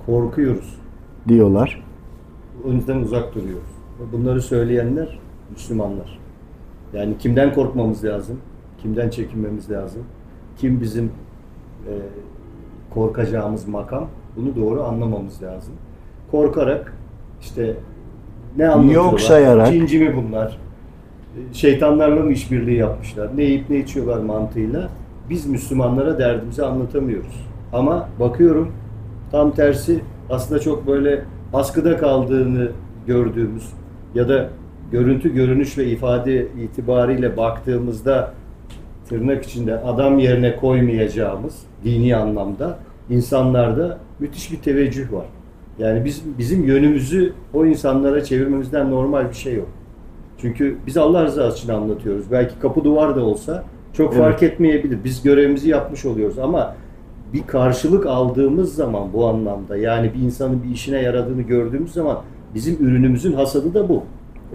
[0.06, 0.78] Korkuyoruz.
[1.28, 1.84] Diyorlar.
[2.64, 3.70] O yüzden uzak duruyoruz.
[4.12, 5.18] Bunları söyleyenler
[5.50, 6.18] Müslümanlar.
[6.92, 8.38] Yani kimden korkmamız lazım?
[8.82, 10.02] Kimden çekinmemiz lazım?
[10.58, 11.04] Kim bizim
[11.88, 11.92] e,
[12.94, 14.08] korkacağımız makam?
[14.36, 15.74] Bunu doğru anlamamız lazım.
[16.30, 16.92] Korkarak
[17.40, 17.76] işte
[18.56, 19.10] ne anlatıyorlar?
[19.10, 19.72] Yok sayarak.
[19.72, 20.58] Cinci mi bunlar?
[21.52, 23.36] Şeytanlarla mı işbirliği yapmışlar?
[23.36, 24.88] Ne yiyip ne içiyorlar mantığıyla?
[25.30, 27.46] Biz Müslümanlara derdimizi anlatamıyoruz.
[27.72, 28.72] Ama bakıyorum
[29.30, 32.70] tam tersi aslında çok böyle askıda kaldığını
[33.06, 33.72] gördüğümüz
[34.14, 34.48] ya da
[34.92, 38.32] görüntü görünüş ve ifade itibariyle baktığımızda
[39.08, 42.78] tırnak içinde adam yerine koymayacağımız dini anlamda
[43.10, 45.26] insanlarda müthiş bir teveccüh var.
[45.78, 49.68] Yani biz bizim yönümüzü o insanlara çevirmemizden normal bir şey yok.
[50.38, 52.30] Çünkü biz Allah rızası için anlatıyoruz.
[52.30, 54.22] Belki kapı duvar da olsa çok Evet.
[54.22, 54.98] fark etmeyebilir.
[55.04, 56.74] Biz görevimizi yapmış oluyoruz ama
[57.32, 62.18] bir karşılık aldığımız zaman bu anlamda yani bir insanın bir işine yaradığını gördüğümüz zaman
[62.54, 64.02] bizim ürünümüzün hasadı da bu.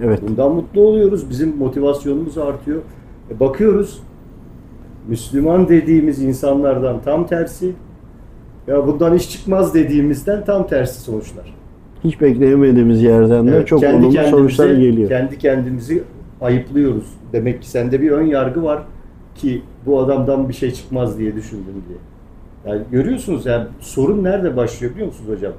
[0.03, 0.19] Evet.
[0.29, 1.29] Bundan mutlu oluyoruz.
[1.29, 2.81] Bizim motivasyonumuz artıyor.
[3.31, 3.99] E bakıyoruz
[5.07, 7.73] Müslüman dediğimiz insanlardan tam tersi
[8.67, 11.55] ya bundan iş çıkmaz dediğimizden tam tersi sonuçlar.
[12.03, 15.09] Hiç bekleyemediğimiz yerden de Evet, çok kendi olumlu sonuçlar geliyor.
[15.09, 16.03] Kendi kendimizi
[16.41, 17.05] ayıplıyoruz.
[17.33, 18.83] Demek ki sende bir ön yargı var
[19.35, 21.97] ki bu adamdan bir şey çıkmaz diye düşündüm diye.
[22.65, 25.53] Yani görüyorsunuz yani sorun nerede başlıyor biliyor musunuz hocam?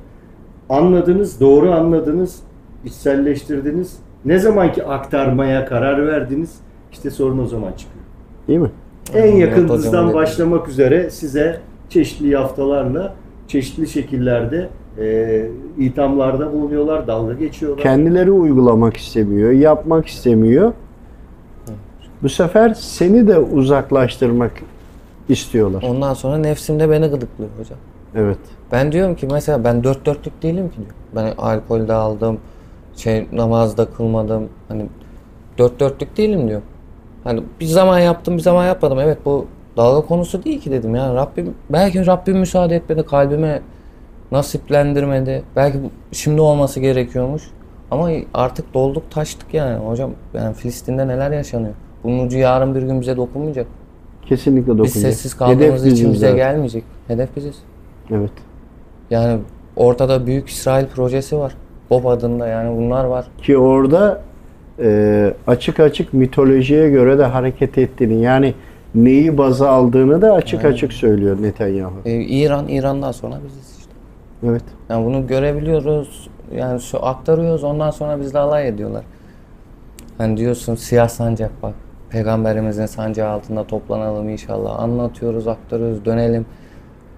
[0.68, 2.40] Anladınız, doğru anladınız,
[2.84, 3.98] içselleştirdiniz.
[4.24, 6.54] Ne zamanki aktarmaya karar verdiniz,
[6.92, 8.04] işte sorun o zaman çıkıyor.
[8.48, 8.70] Değil mi?
[9.14, 9.36] En
[10.08, 10.14] dedi.
[10.14, 13.14] başlamak üzere size çeşitli yaftalarla,
[13.48, 15.46] çeşitli şekillerde e,
[15.78, 17.82] ithamlarda bulunuyorlar, dalga geçiyorlar.
[17.82, 20.72] Kendileri uygulamak istemiyor, yapmak istemiyor.
[22.22, 24.52] Bu sefer seni de uzaklaştırmak
[25.28, 25.84] istiyorlar.
[25.88, 27.78] Ondan sonra nefsimde beni gıdıklıyor hocam.
[28.14, 28.38] Evet.
[28.72, 30.90] Ben diyorum ki mesela ben dört dörtlük değilim ki diyor.
[31.16, 32.38] Ben alkol de aldım,
[32.96, 34.48] şey namazda kılmadım.
[34.68, 34.86] Hani
[35.58, 36.60] dört dörtlük değilim diyor.
[37.24, 38.98] Hani bir zaman yaptım bir zaman yapmadım.
[39.00, 40.94] Evet bu dalga konusu değil ki dedim.
[40.94, 43.62] Yani Rabbim belki Rabbim müsaade etmedi kalbime
[44.32, 45.42] nasiplendirmedi.
[45.56, 45.78] Belki
[46.12, 47.42] şimdi olması gerekiyormuş.
[47.90, 50.10] Ama artık dolduk taştık yani hocam.
[50.34, 51.74] Yani Filistin'de neler yaşanıyor?
[52.04, 53.66] Bunun ucu yarın bir gün bize dokunmayacak.
[54.26, 54.94] Kesinlikle dokunacak.
[54.94, 56.36] Biz sessiz kaldığımız Hedef için bize zaten.
[56.36, 56.84] gelmeyecek.
[57.08, 57.54] Hedef biziz.
[58.10, 58.30] Evet.
[59.10, 59.38] Yani
[59.76, 61.54] ortada Büyük İsrail projesi var.
[61.90, 63.26] BOP adında yani bunlar var.
[63.42, 64.20] Ki orada
[64.78, 68.54] e, açık açık mitolojiye göre de hareket ettiğini yani
[68.94, 70.72] neyi baza aldığını da açık Aynen.
[70.72, 71.92] açık söylüyor Netanyahu.
[72.04, 73.92] Ee, İran, İran'dan sonra biziz işte.
[74.46, 74.62] Evet.
[74.88, 76.28] Yani bunu görebiliyoruz.
[76.56, 79.04] Yani şu aktarıyoruz ondan sonra bizle alay ediyorlar.
[80.18, 81.74] Hani diyorsun siyah sancak bak.
[82.10, 84.80] Peygamberimizin sancağı altında toplanalım inşallah.
[84.80, 86.46] Anlatıyoruz, aktarıyoruz, dönelim.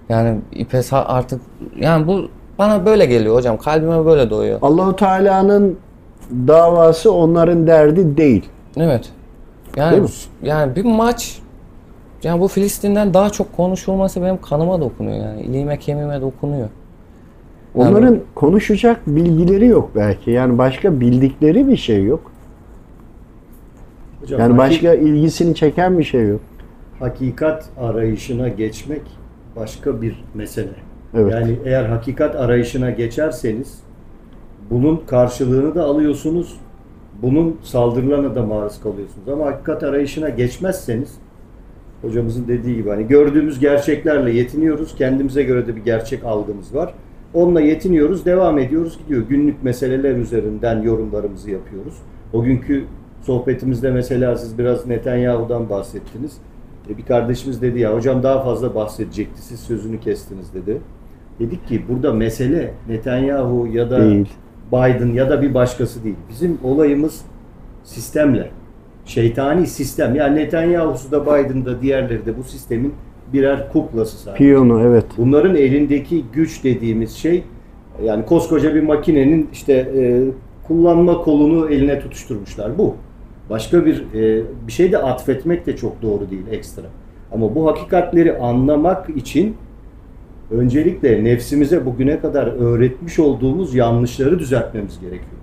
[0.09, 1.41] Yani ipe artık
[1.77, 3.57] yani bu bana böyle geliyor hocam.
[3.57, 4.59] Kalbime böyle doyuyor.
[4.63, 5.79] Allahu Teala'nın
[6.31, 8.49] davası onların derdi değil.
[8.77, 9.09] Evet.
[9.77, 10.09] Değil Yani mi?
[10.43, 11.39] yani bir maç
[12.23, 15.43] yani bu Filistin'den daha çok konuşulması benim kanıma dokunuyor yani.
[15.43, 16.69] İliğime kemiğime dokunuyor.
[17.75, 20.31] Onların konuşacak bilgileri yok belki.
[20.31, 22.33] Yani başka bildikleri bir şey yok.
[24.21, 26.41] Hocam, Yani başka ilgisini çeken bir şey yok.
[27.01, 29.03] hakikat arayışına geçmek
[29.57, 30.69] başka bir mesele.
[31.15, 31.33] Evet.
[31.33, 33.79] Yani eğer hakikat arayışına geçerseniz
[34.71, 36.57] bunun karşılığını da alıyorsunuz.
[37.23, 39.29] Bunun saldırılarına da maruz kalıyorsunuz.
[39.29, 41.15] Ama hakikat arayışına geçmezseniz
[42.03, 44.95] hocamızın dediği gibi hani gördüğümüz gerçeklerle yetiniyoruz.
[44.95, 46.95] Kendimize göre de bir gerçek algımız var.
[47.35, 49.23] Onunla yetiniyoruz, devam ediyoruz, gidiyor.
[49.29, 51.95] Günlük meseleler üzerinden yorumlarımızı yapıyoruz.
[52.33, 52.85] O günkü
[53.23, 56.37] sohbetimizde mesela siz biraz Netanyahu'dan bahsettiniz.
[56.91, 60.81] E, Bir kardeşimiz dedi ya hocam daha fazla bahsedecekti, siz sözünü kestiniz dedi.
[61.39, 64.29] Dedik ki burada mesele Netanyahu ya da Değil.
[64.73, 66.17] Biden ya da bir başkası değil.
[66.31, 67.21] Bizim olayımız
[67.85, 68.51] sistemle.
[69.05, 70.15] Şeytani sistem.
[70.15, 72.95] Yani Netanyahu'su da Biden'da diğerleri de bu sistemin
[73.33, 74.45] birer kuklası sadece.
[74.45, 75.05] Piyonu evet.
[75.17, 77.45] Bunların elindeki güç dediğimiz şey
[78.05, 80.25] yani koskoca bir makinenin işte e,
[80.67, 82.79] kullanma kolunu eline tutuşturmuşlar.
[82.79, 82.95] Bu.
[83.51, 86.83] Başka bir e, bir şey de atfetmek de çok doğru değil ekstra.
[87.33, 89.57] Ama bu hakikatleri anlamak için
[90.55, 95.41] öncelikle nefsimize bugüne kadar öğretmiş olduğumuz yanlışları düzeltmemiz gerekiyor.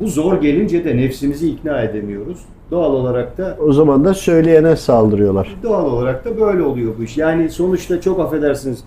[0.00, 2.38] Bu zor gelince de nefsimizi ikna edemiyoruz.
[2.70, 5.56] Doğal olarak da O zaman da söyleyene saldırıyorlar.
[5.62, 7.18] Doğal olarak da böyle oluyor bu iş.
[7.18, 8.84] Yani sonuçta çok affedersiniz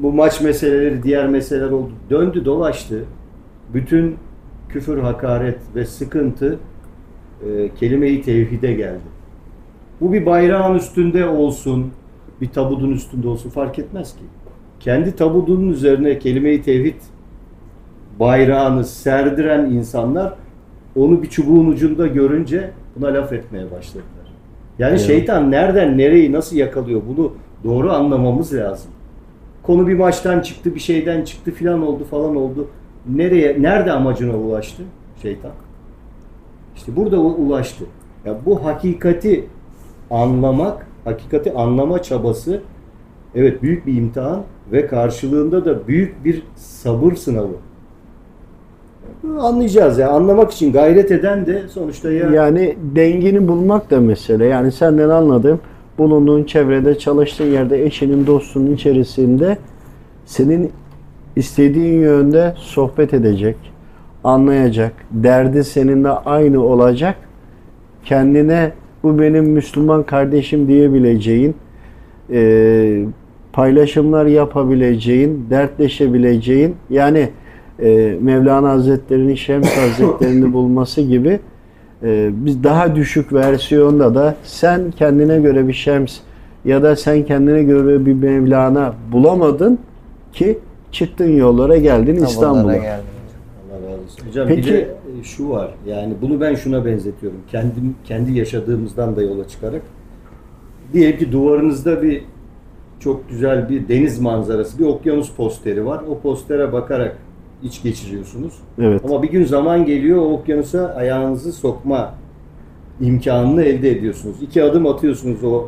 [0.00, 1.92] bu maç meseleleri, diğer meseleler oldu.
[2.10, 3.04] Döndü dolaştı.
[3.74, 4.16] Bütün
[4.68, 6.58] küfür, hakaret ve sıkıntı
[7.48, 9.16] e, kelime-i tevhide geldi.
[10.00, 11.92] Bu bir bayrağın üstünde olsun,
[12.40, 14.24] bir tabudun üstünde olsun fark etmez ki.
[14.86, 16.94] Kendi tabudunun üzerine kelime-i tevhid
[18.20, 20.34] bayrağını serdiren insanlar
[20.96, 24.26] onu bir çubuğun ucunda görünce buna laf etmeye başladılar.
[24.78, 25.00] Yani Evet.
[25.00, 27.32] şeytan nereden nereyi nasıl yakalıyor bunu
[27.64, 28.90] doğru anlamamız lazım.
[29.62, 32.68] Konu bir maçtan çıktı, bir şeyden çıktı filan oldu falan oldu.
[33.08, 34.82] Nereye nerede amacına ulaştı
[35.22, 35.52] şeytan?
[36.76, 37.84] İşte burada ulaştı.
[38.24, 39.46] Ya bu hakikati
[40.10, 42.62] anlamak, hakikati anlama çabası
[43.36, 47.56] evet büyük bir imtihan ve karşılığında da büyük bir sabır sınavı.
[49.38, 50.10] Anlayacağız ya.
[50.10, 54.46] Anlamak için gayret eden de sonuçta ya Yani dengini bulmak da mesele.
[54.46, 55.60] Yani senden anladığım
[55.98, 59.58] bulunduğun çevrede, çalıştığın yerde, eşinin, dostunun içerisinde
[60.24, 60.72] senin
[61.36, 63.56] istediğin yönde sohbet edecek,
[64.24, 67.16] anlayacak, derdi seninle aynı olacak,
[68.04, 68.72] kendine
[69.02, 71.54] bu benim Müslüman kardeşim diyebileceğin,
[72.30, 73.04] e,
[73.56, 77.28] paylaşımlar yapabileceğin, dertleşebileceğin, yani
[77.82, 81.40] e, Mevlana Hazretleri'nin Şems Hazretleri'ni bulması gibi
[82.02, 86.18] e, biz daha düşük versiyonda da sen kendine göre bir Şems
[86.64, 89.78] ya da sen kendine göre bir Mevlana bulamadın
[90.32, 90.58] ki
[90.92, 92.76] çıktın yollara geldin İstanbul'a.
[92.76, 93.04] geldim.
[93.70, 94.28] Allah razı olsun.
[94.28, 94.80] Hocam Peki- bir de
[95.20, 95.74] e, şu var.
[95.86, 97.38] Yani bunu ben şuna benzetiyorum.
[97.50, 99.82] Kendim kendi yaşadığımızdan da yola çıkarak.
[100.92, 102.22] Diyelim ki duvarınızda bir
[103.00, 106.02] çok güzel bir deniz manzarası, bir okyanus posteri var.
[106.10, 107.16] O postere bakarak
[107.62, 108.54] iç geçiriyorsunuz.
[108.78, 109.00] Evet.
[109.04, 112.14] Ama bir gün zaman geliyor o okyanusa ayağınızı sokma
[113.00, 114.36] imkanını elde ediyorsunuz.
[114.42, 115.64] İki adım atıyorsunuz o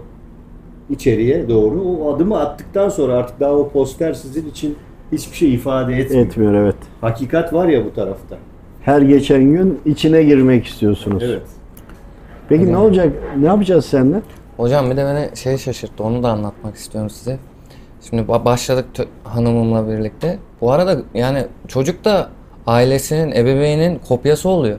[0.91, 1.81] içeriye doğru.
[1.83, 4.77] O adımı attıktan sonra artık daha o poster sizin için
[5.13, 6.27] hiçbir şey ifade etmiyor.
[6.27, 6.77] Etmiyor evet.
[7.01, 8.37] Hakikat var ya bu tarafta.
[8.83, 11.23] Her geçen gün içine girmek istiyorsunuz.
[11.27, 11.43] Evet.
[12.49, 13.13] Peki ne olacak?
[13.39, 14.21] Ne yapacağız seninle?
[14.59, 16.05] Hocam bir de beni şey şaşırttı.
[16.05, 17.39] Onu da anlatmak istiyorum size.
[18.09, 18.87] Şimdi ba- başladık
[19.25, 20.39] hanımımla birlikte.
[20.61, 22.29] Bu arada yani çocuk da
[22.67, 24.79] ailesinin, ebeveynin kopyası oluyor.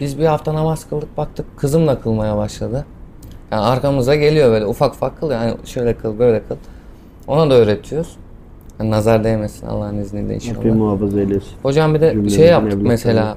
[0.00, 2.86] Biz bir hafta namaz kıldık baktık kızım da kılmaya başladı.
[3.50, 6.56] Yani arkamıza geliyor böyle ufak ufak kıl yani şöyle kıl böyle kıl.
[7.26, 8.16] Ona da öğretiyoruz.
[8.80, 10.58] Yani nazar değmesin Allah'ın izniyle inşallah.
[10.58, 11.50] Rabbim muhafaza eylesin.
[11.62, 13.36] Hocam bir de Cümlemizin şey yaptık mesela.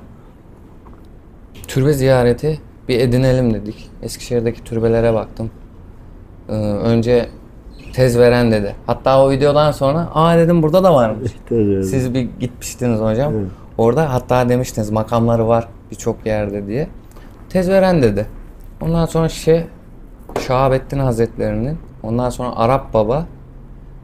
[1.68, 2.60] Türbe ziyareti
[2.92, 3.90] bir edinelim dedik.
[4.02, 5.52] Eskişehir'deki türbelere baktım.
[6.50, 7.30] Ee, önce
[7.94, 8.76] tez veren dedi.
[8.86, 11.32] Hatta o videodan sonra aa dedim burada da varmış.
[11.50, 11.90] Siz...
[11.90, 13.34] Siz bir gitmiştiniz hocam.
[13.34, 13.52] Evet.
[13.78, 16.88] Orada hatta demiştiniz makamları var birçok yerde diye.
[17.50, 18.26] Tez veren dedi.
[18.82, 19.64] Ondan sonra şey
[20.48, 23.26] Şahabettin Hazretlerinin ondan sonra Arap Baba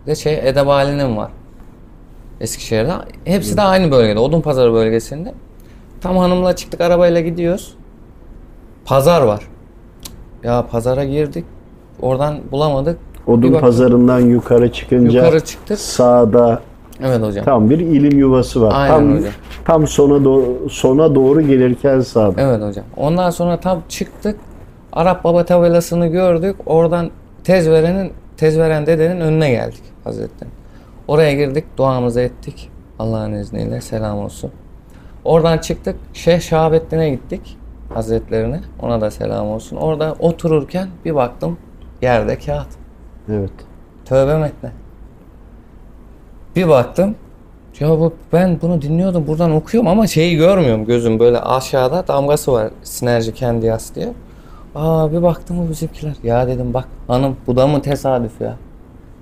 [0.08, 1.32] ve şey Edebali'nin var.
[2.42, 2.94] Eskişehir'de.
[3.26, 4.20] Hepsi de aynı bölgede.
[4.20, 5.34] Odunpazarı bölgesinde.
[6.02, 7.78] Tam hanımla çıktık arabayla gidiyoruz.
[8.88, 9.48] Pazar var.
[10.44, 11.46] Ya pazara girdik.
[12.02, 12.98] Oradan bulamadık.
[13.28, 15.80] Odun baktık, pazarından yukarı çıkınca Yukarı çıktık.
[15.80, 16.62] sağda
[17.02, 17.46] Evet hocam.
[17.46, 18.74] tam bir ilim yuvası var.
[18.76, 19.32] Aynen tam hocam.
[19.66, 22.42] tam sona doğru, sona doğru gelirken sağda.
[22.42, 22.86] Evet hocam.
[22.98, 24.40] Ondan sonra tam çıktık.
[24.94, 26.56] Arap Baba tabelasını gördük.
[26.66, 27.10] Oradan
[27.44, 30.50] tez verenin tez veren dedenin önüne geldik Hazretleri.
[31.08, 32.70] Oraya girdik, duamızı ettik.
[33.00, 34.52] Allah'ın izniyle selam olsun.
[35.24, 35.96] Oradan çıktık.
[36.14, 37.58] Şeyh Şahabettin'e gittik.
[37.94, 38.62] Hazretlerine.
[38.82, 39.78] Ona da selam olsun.
[39.78, 41.58] Orada otururken bir baktım
[42.02, 42.68] yerde kağıt.
[43.30, 43.52] Evet.
[44.06, 44.70] Tövbe metni.
[46.56, 47.16] Bir baktım.
[47.80, 52.70] Ya bu, ben bunu dinliyordum buradan okuyorum ama şeyi görmüyorum gözüm böyle aşağıda damgası var
[52.84, 54.14] Sinerji kendi yaz diye.
[54.76, 56.14] Aa bir baktım bu bizimkiler.
[56.24, 58.56] Ya dedim bak hanım bu da mı tesadüf ya?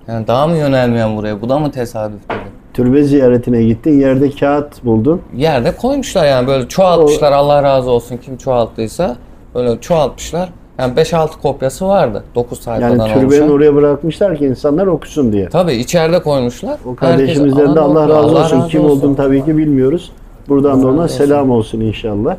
[0.07, 1.41] Yani daha mı yönelmeyen buraya?
[1.41, 2.51] Bu da mı tesadüf dedim.
[2.76, 3.99] Türbe ziyaretine gittin.
[3.99, 5.21] Yerde kağıt buldun.
[5.36, 9.15] Yerde koymuşlar yani böyle çoğaltmışlar Allah razı olsun kim çoğalttıysa.
[9.55, 10.49] Böyle çoğaltmışlar.
[10.80, 13.49] Yani 5-6 kopyası vardı 9 sayfadan Yani türbenin oluşan.
[13.51, 15.49] oraya bırakmışlar ki insanlar okusun diye.
[15.49, 16.78] Tabii içeride koymuşlar.
[16.91, 18.57] O kardeşimizden de Allah razı olsun.
[18.59, 18.97] razı Kim olsun.
[18.97, 20.11] olduğunu tabii ki bilmiyoruz.
[20.49, 22.36] Buradan da ona razı selam olsun inşallah.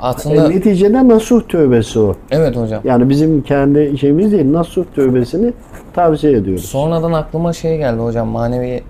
[0.00, 2.14] Aslında E, neticede nasuh tövbesi o.
[2.30, 2.80] evet hocam.
[2.84, 4.52] Yani bizim kendi şeyimiz değil.
[4.52, 5.52] Nasuh tövbesini
[5.94, 6.64] tavsiye ediyoruz.
[6.64, 8.82] Sonradan aklıma şey geldi hocam manevi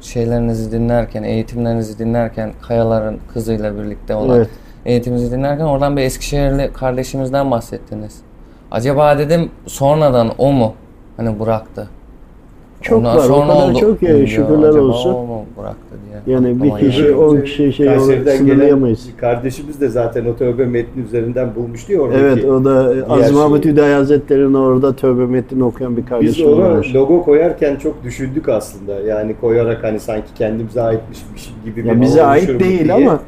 [0.00, 4.48] şeylerinizi dinlerken, eğitimlerinizi dinlerken Kayaların kızıyla birlikte olan Evet.
[4.84, 8.20] eğitiminizi dinlerken oradan bir Eskişehirli kardeşimizden bahsettiniz.
[8.70, 10.74] Acaba dedim sonradan o mu
[11.16, 11.88] hani bıraktı?
[12.82, 13.24] Çok Ondan var.
[13.24, 13.78] O sonra kadar oldu.
[13.80, 14.26] çok ya.
[14.26, 15.10] Şükürler acaba olsun.
[15.14, 16.34] o mu bıraktı diye.
[16.36, 19.08] Yani bir kişi on kişi şey Kayseri'den sınırlayamayız.
[19.20, 22.20] kardeşimiz de zaten o tövbe metni üzerinden bulmuştu ya oradaki.
[22.20, 23.36] Evet o da Aziz şeyi.
[23.38, 28.48] Mahmut Hüdayi Hazretleri'nin orada tövbe metnini okuyan bir Biz kardeşim ona logo koyarken çok düşündük
[28.48, 29.00] aslında.
[29.00, 32.94] Yani koyarak hani sanki kendimize aitmiş bir şey gibi bir Ya bize ait değil diye.
[32.94, 33.20] ama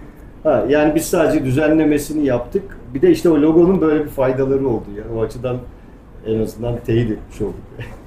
[0.45, 2.63] Ha, yani biz sadece düzenlemesini yaptık.
[2.95, 5.03] Bir de işte o logonun böyle bir faydaları oldu ya.
[5.19, 5.57] O açıdan
[6.27, 7.55] en azından teyit etmiş olduk.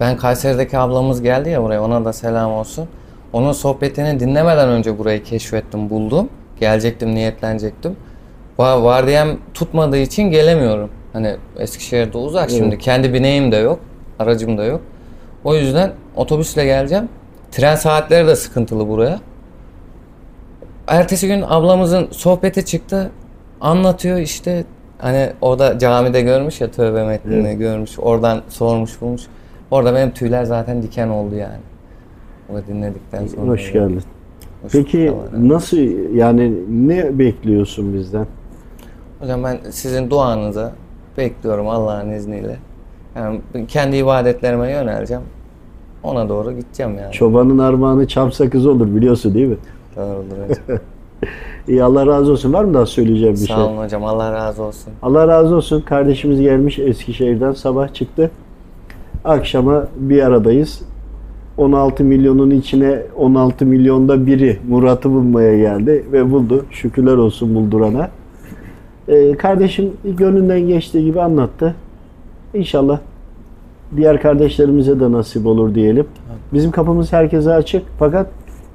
[0.00, 2.88] Ben Kayseri'deki ablamız geldi ya buraya ona da selam olsun.
[3.32, 6.28] Onun sohbetini dinlemeden önce burayı keşfettim, buldum.
[6.60, 7.96] Gelecektim, niyetlenecektim.
[8.58, 10.90] Va- Vardiyem tutmadığı için gelemiyorum.
[11.12, 12.58] Hani Eskişehir'de uzak Evet.
[12.60, 12.78] şimdi.
[12.78, 13.78] Kendi bineğim de yok,
[14.18, 14.80] aracım da yok.
[15.44, 17.08] O yüzden otobüsle geleceğim.
[17.52, 19.20] Tren saatleri de sıkıntılı buraya.
[20.86, 23.10] Ertesi gün ablamızın sohbeti çıktı.
[23.60, 24.64] Anlatıyor işte
[24.98, 27.58] hani orada camide görmüş ya tövbe metnini Evet.
[27.58, 27.98] görmüş.
[27.98, 29.22] Oradan sormuş bulmuş.
[29.70, 31.60] Orada benim tüyler zaten diken oldu yani.
[32.52, 33.50] O dinledikten sonra.
[33.50, 34.02] hoş geldin.
[34.62, 35.48] Hoş Peki razı olsun.
[35.48, 35.78] nasıl
[36.14, 36.52] yani
[36.88, 38.26] ne bekliyorsun bizden?
[39.20, 40.70] Hocam ben sizin duanızı
[41.18, 42.56] bekliyorum Allah'ın izniyle.
[43.16, 45.22] Yani kendi ibadetlerime yöneleceğim.
[46.02, 47.12] Ona doğru gideceğim yani.
[47.12, 49.56] Çobanın armağanı çam sakızı olur biliyorsun değil mi?
[49.96, 50.78] Doğrudur hocam.
[51.68, 52.52] İyi Allah razı olsun.
[52.52, 53.56] Var mı daha söyleyeceğim bir şey?
[53.56, 54.04] Sağ olun hocam.
[54.04, 54.92] Allah razı olsun.
[55.02, 55.80] Allah razı olsun.
[55.80, 58.30] Kardeşimiz gelmiş Eskişehir'den sabah çıktı.
[59.24, 60.82] Akşama bir aradayız.
[61.56, 66.64] 16 milyonun içine 16 milyonda biri Murat'ı bulmaya geldi ve buldu.
[66.70, 68.10] Şükürler olsun buldurana.
[69.08, 71.74] Ee, kardeşim gönlünden geçtiği gibi anlattı.
[72.54, 72.98] İnşallah
[73.96, 76.06] diğer kardeşlerimize de nasip olur diyelim.
[76.52, 78.26] Bizim kapımız herkese açık fakat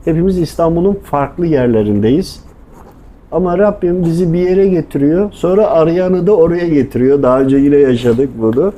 [0.06, 2.44] hepimiz İstanbul'un farklı yerlerindeyiz.
[3.32, 5.32] Ama Rabbim bizi bir yere getiriyor.
[5.32, 7.24] Sonra arayanı da oraya getiriyor.
[7.24, 8.74] Daha önce yine yaşadık bunu.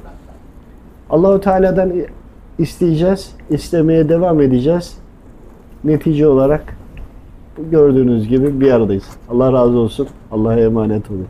[1.12, 1.93] Allahu Teala'dan
[2.59, 3.36] isteyeceğiz.
[3.49, 4.97] istemeye devam edeceğiz.
[5.84, 6.78] Netice olarak
[7.72, 9.09] gördüğünüz gibi bir aradayız.
[9.30, 10.07] Allah razı olsun.
[10.32, 11.28] Allah'a emanet olun.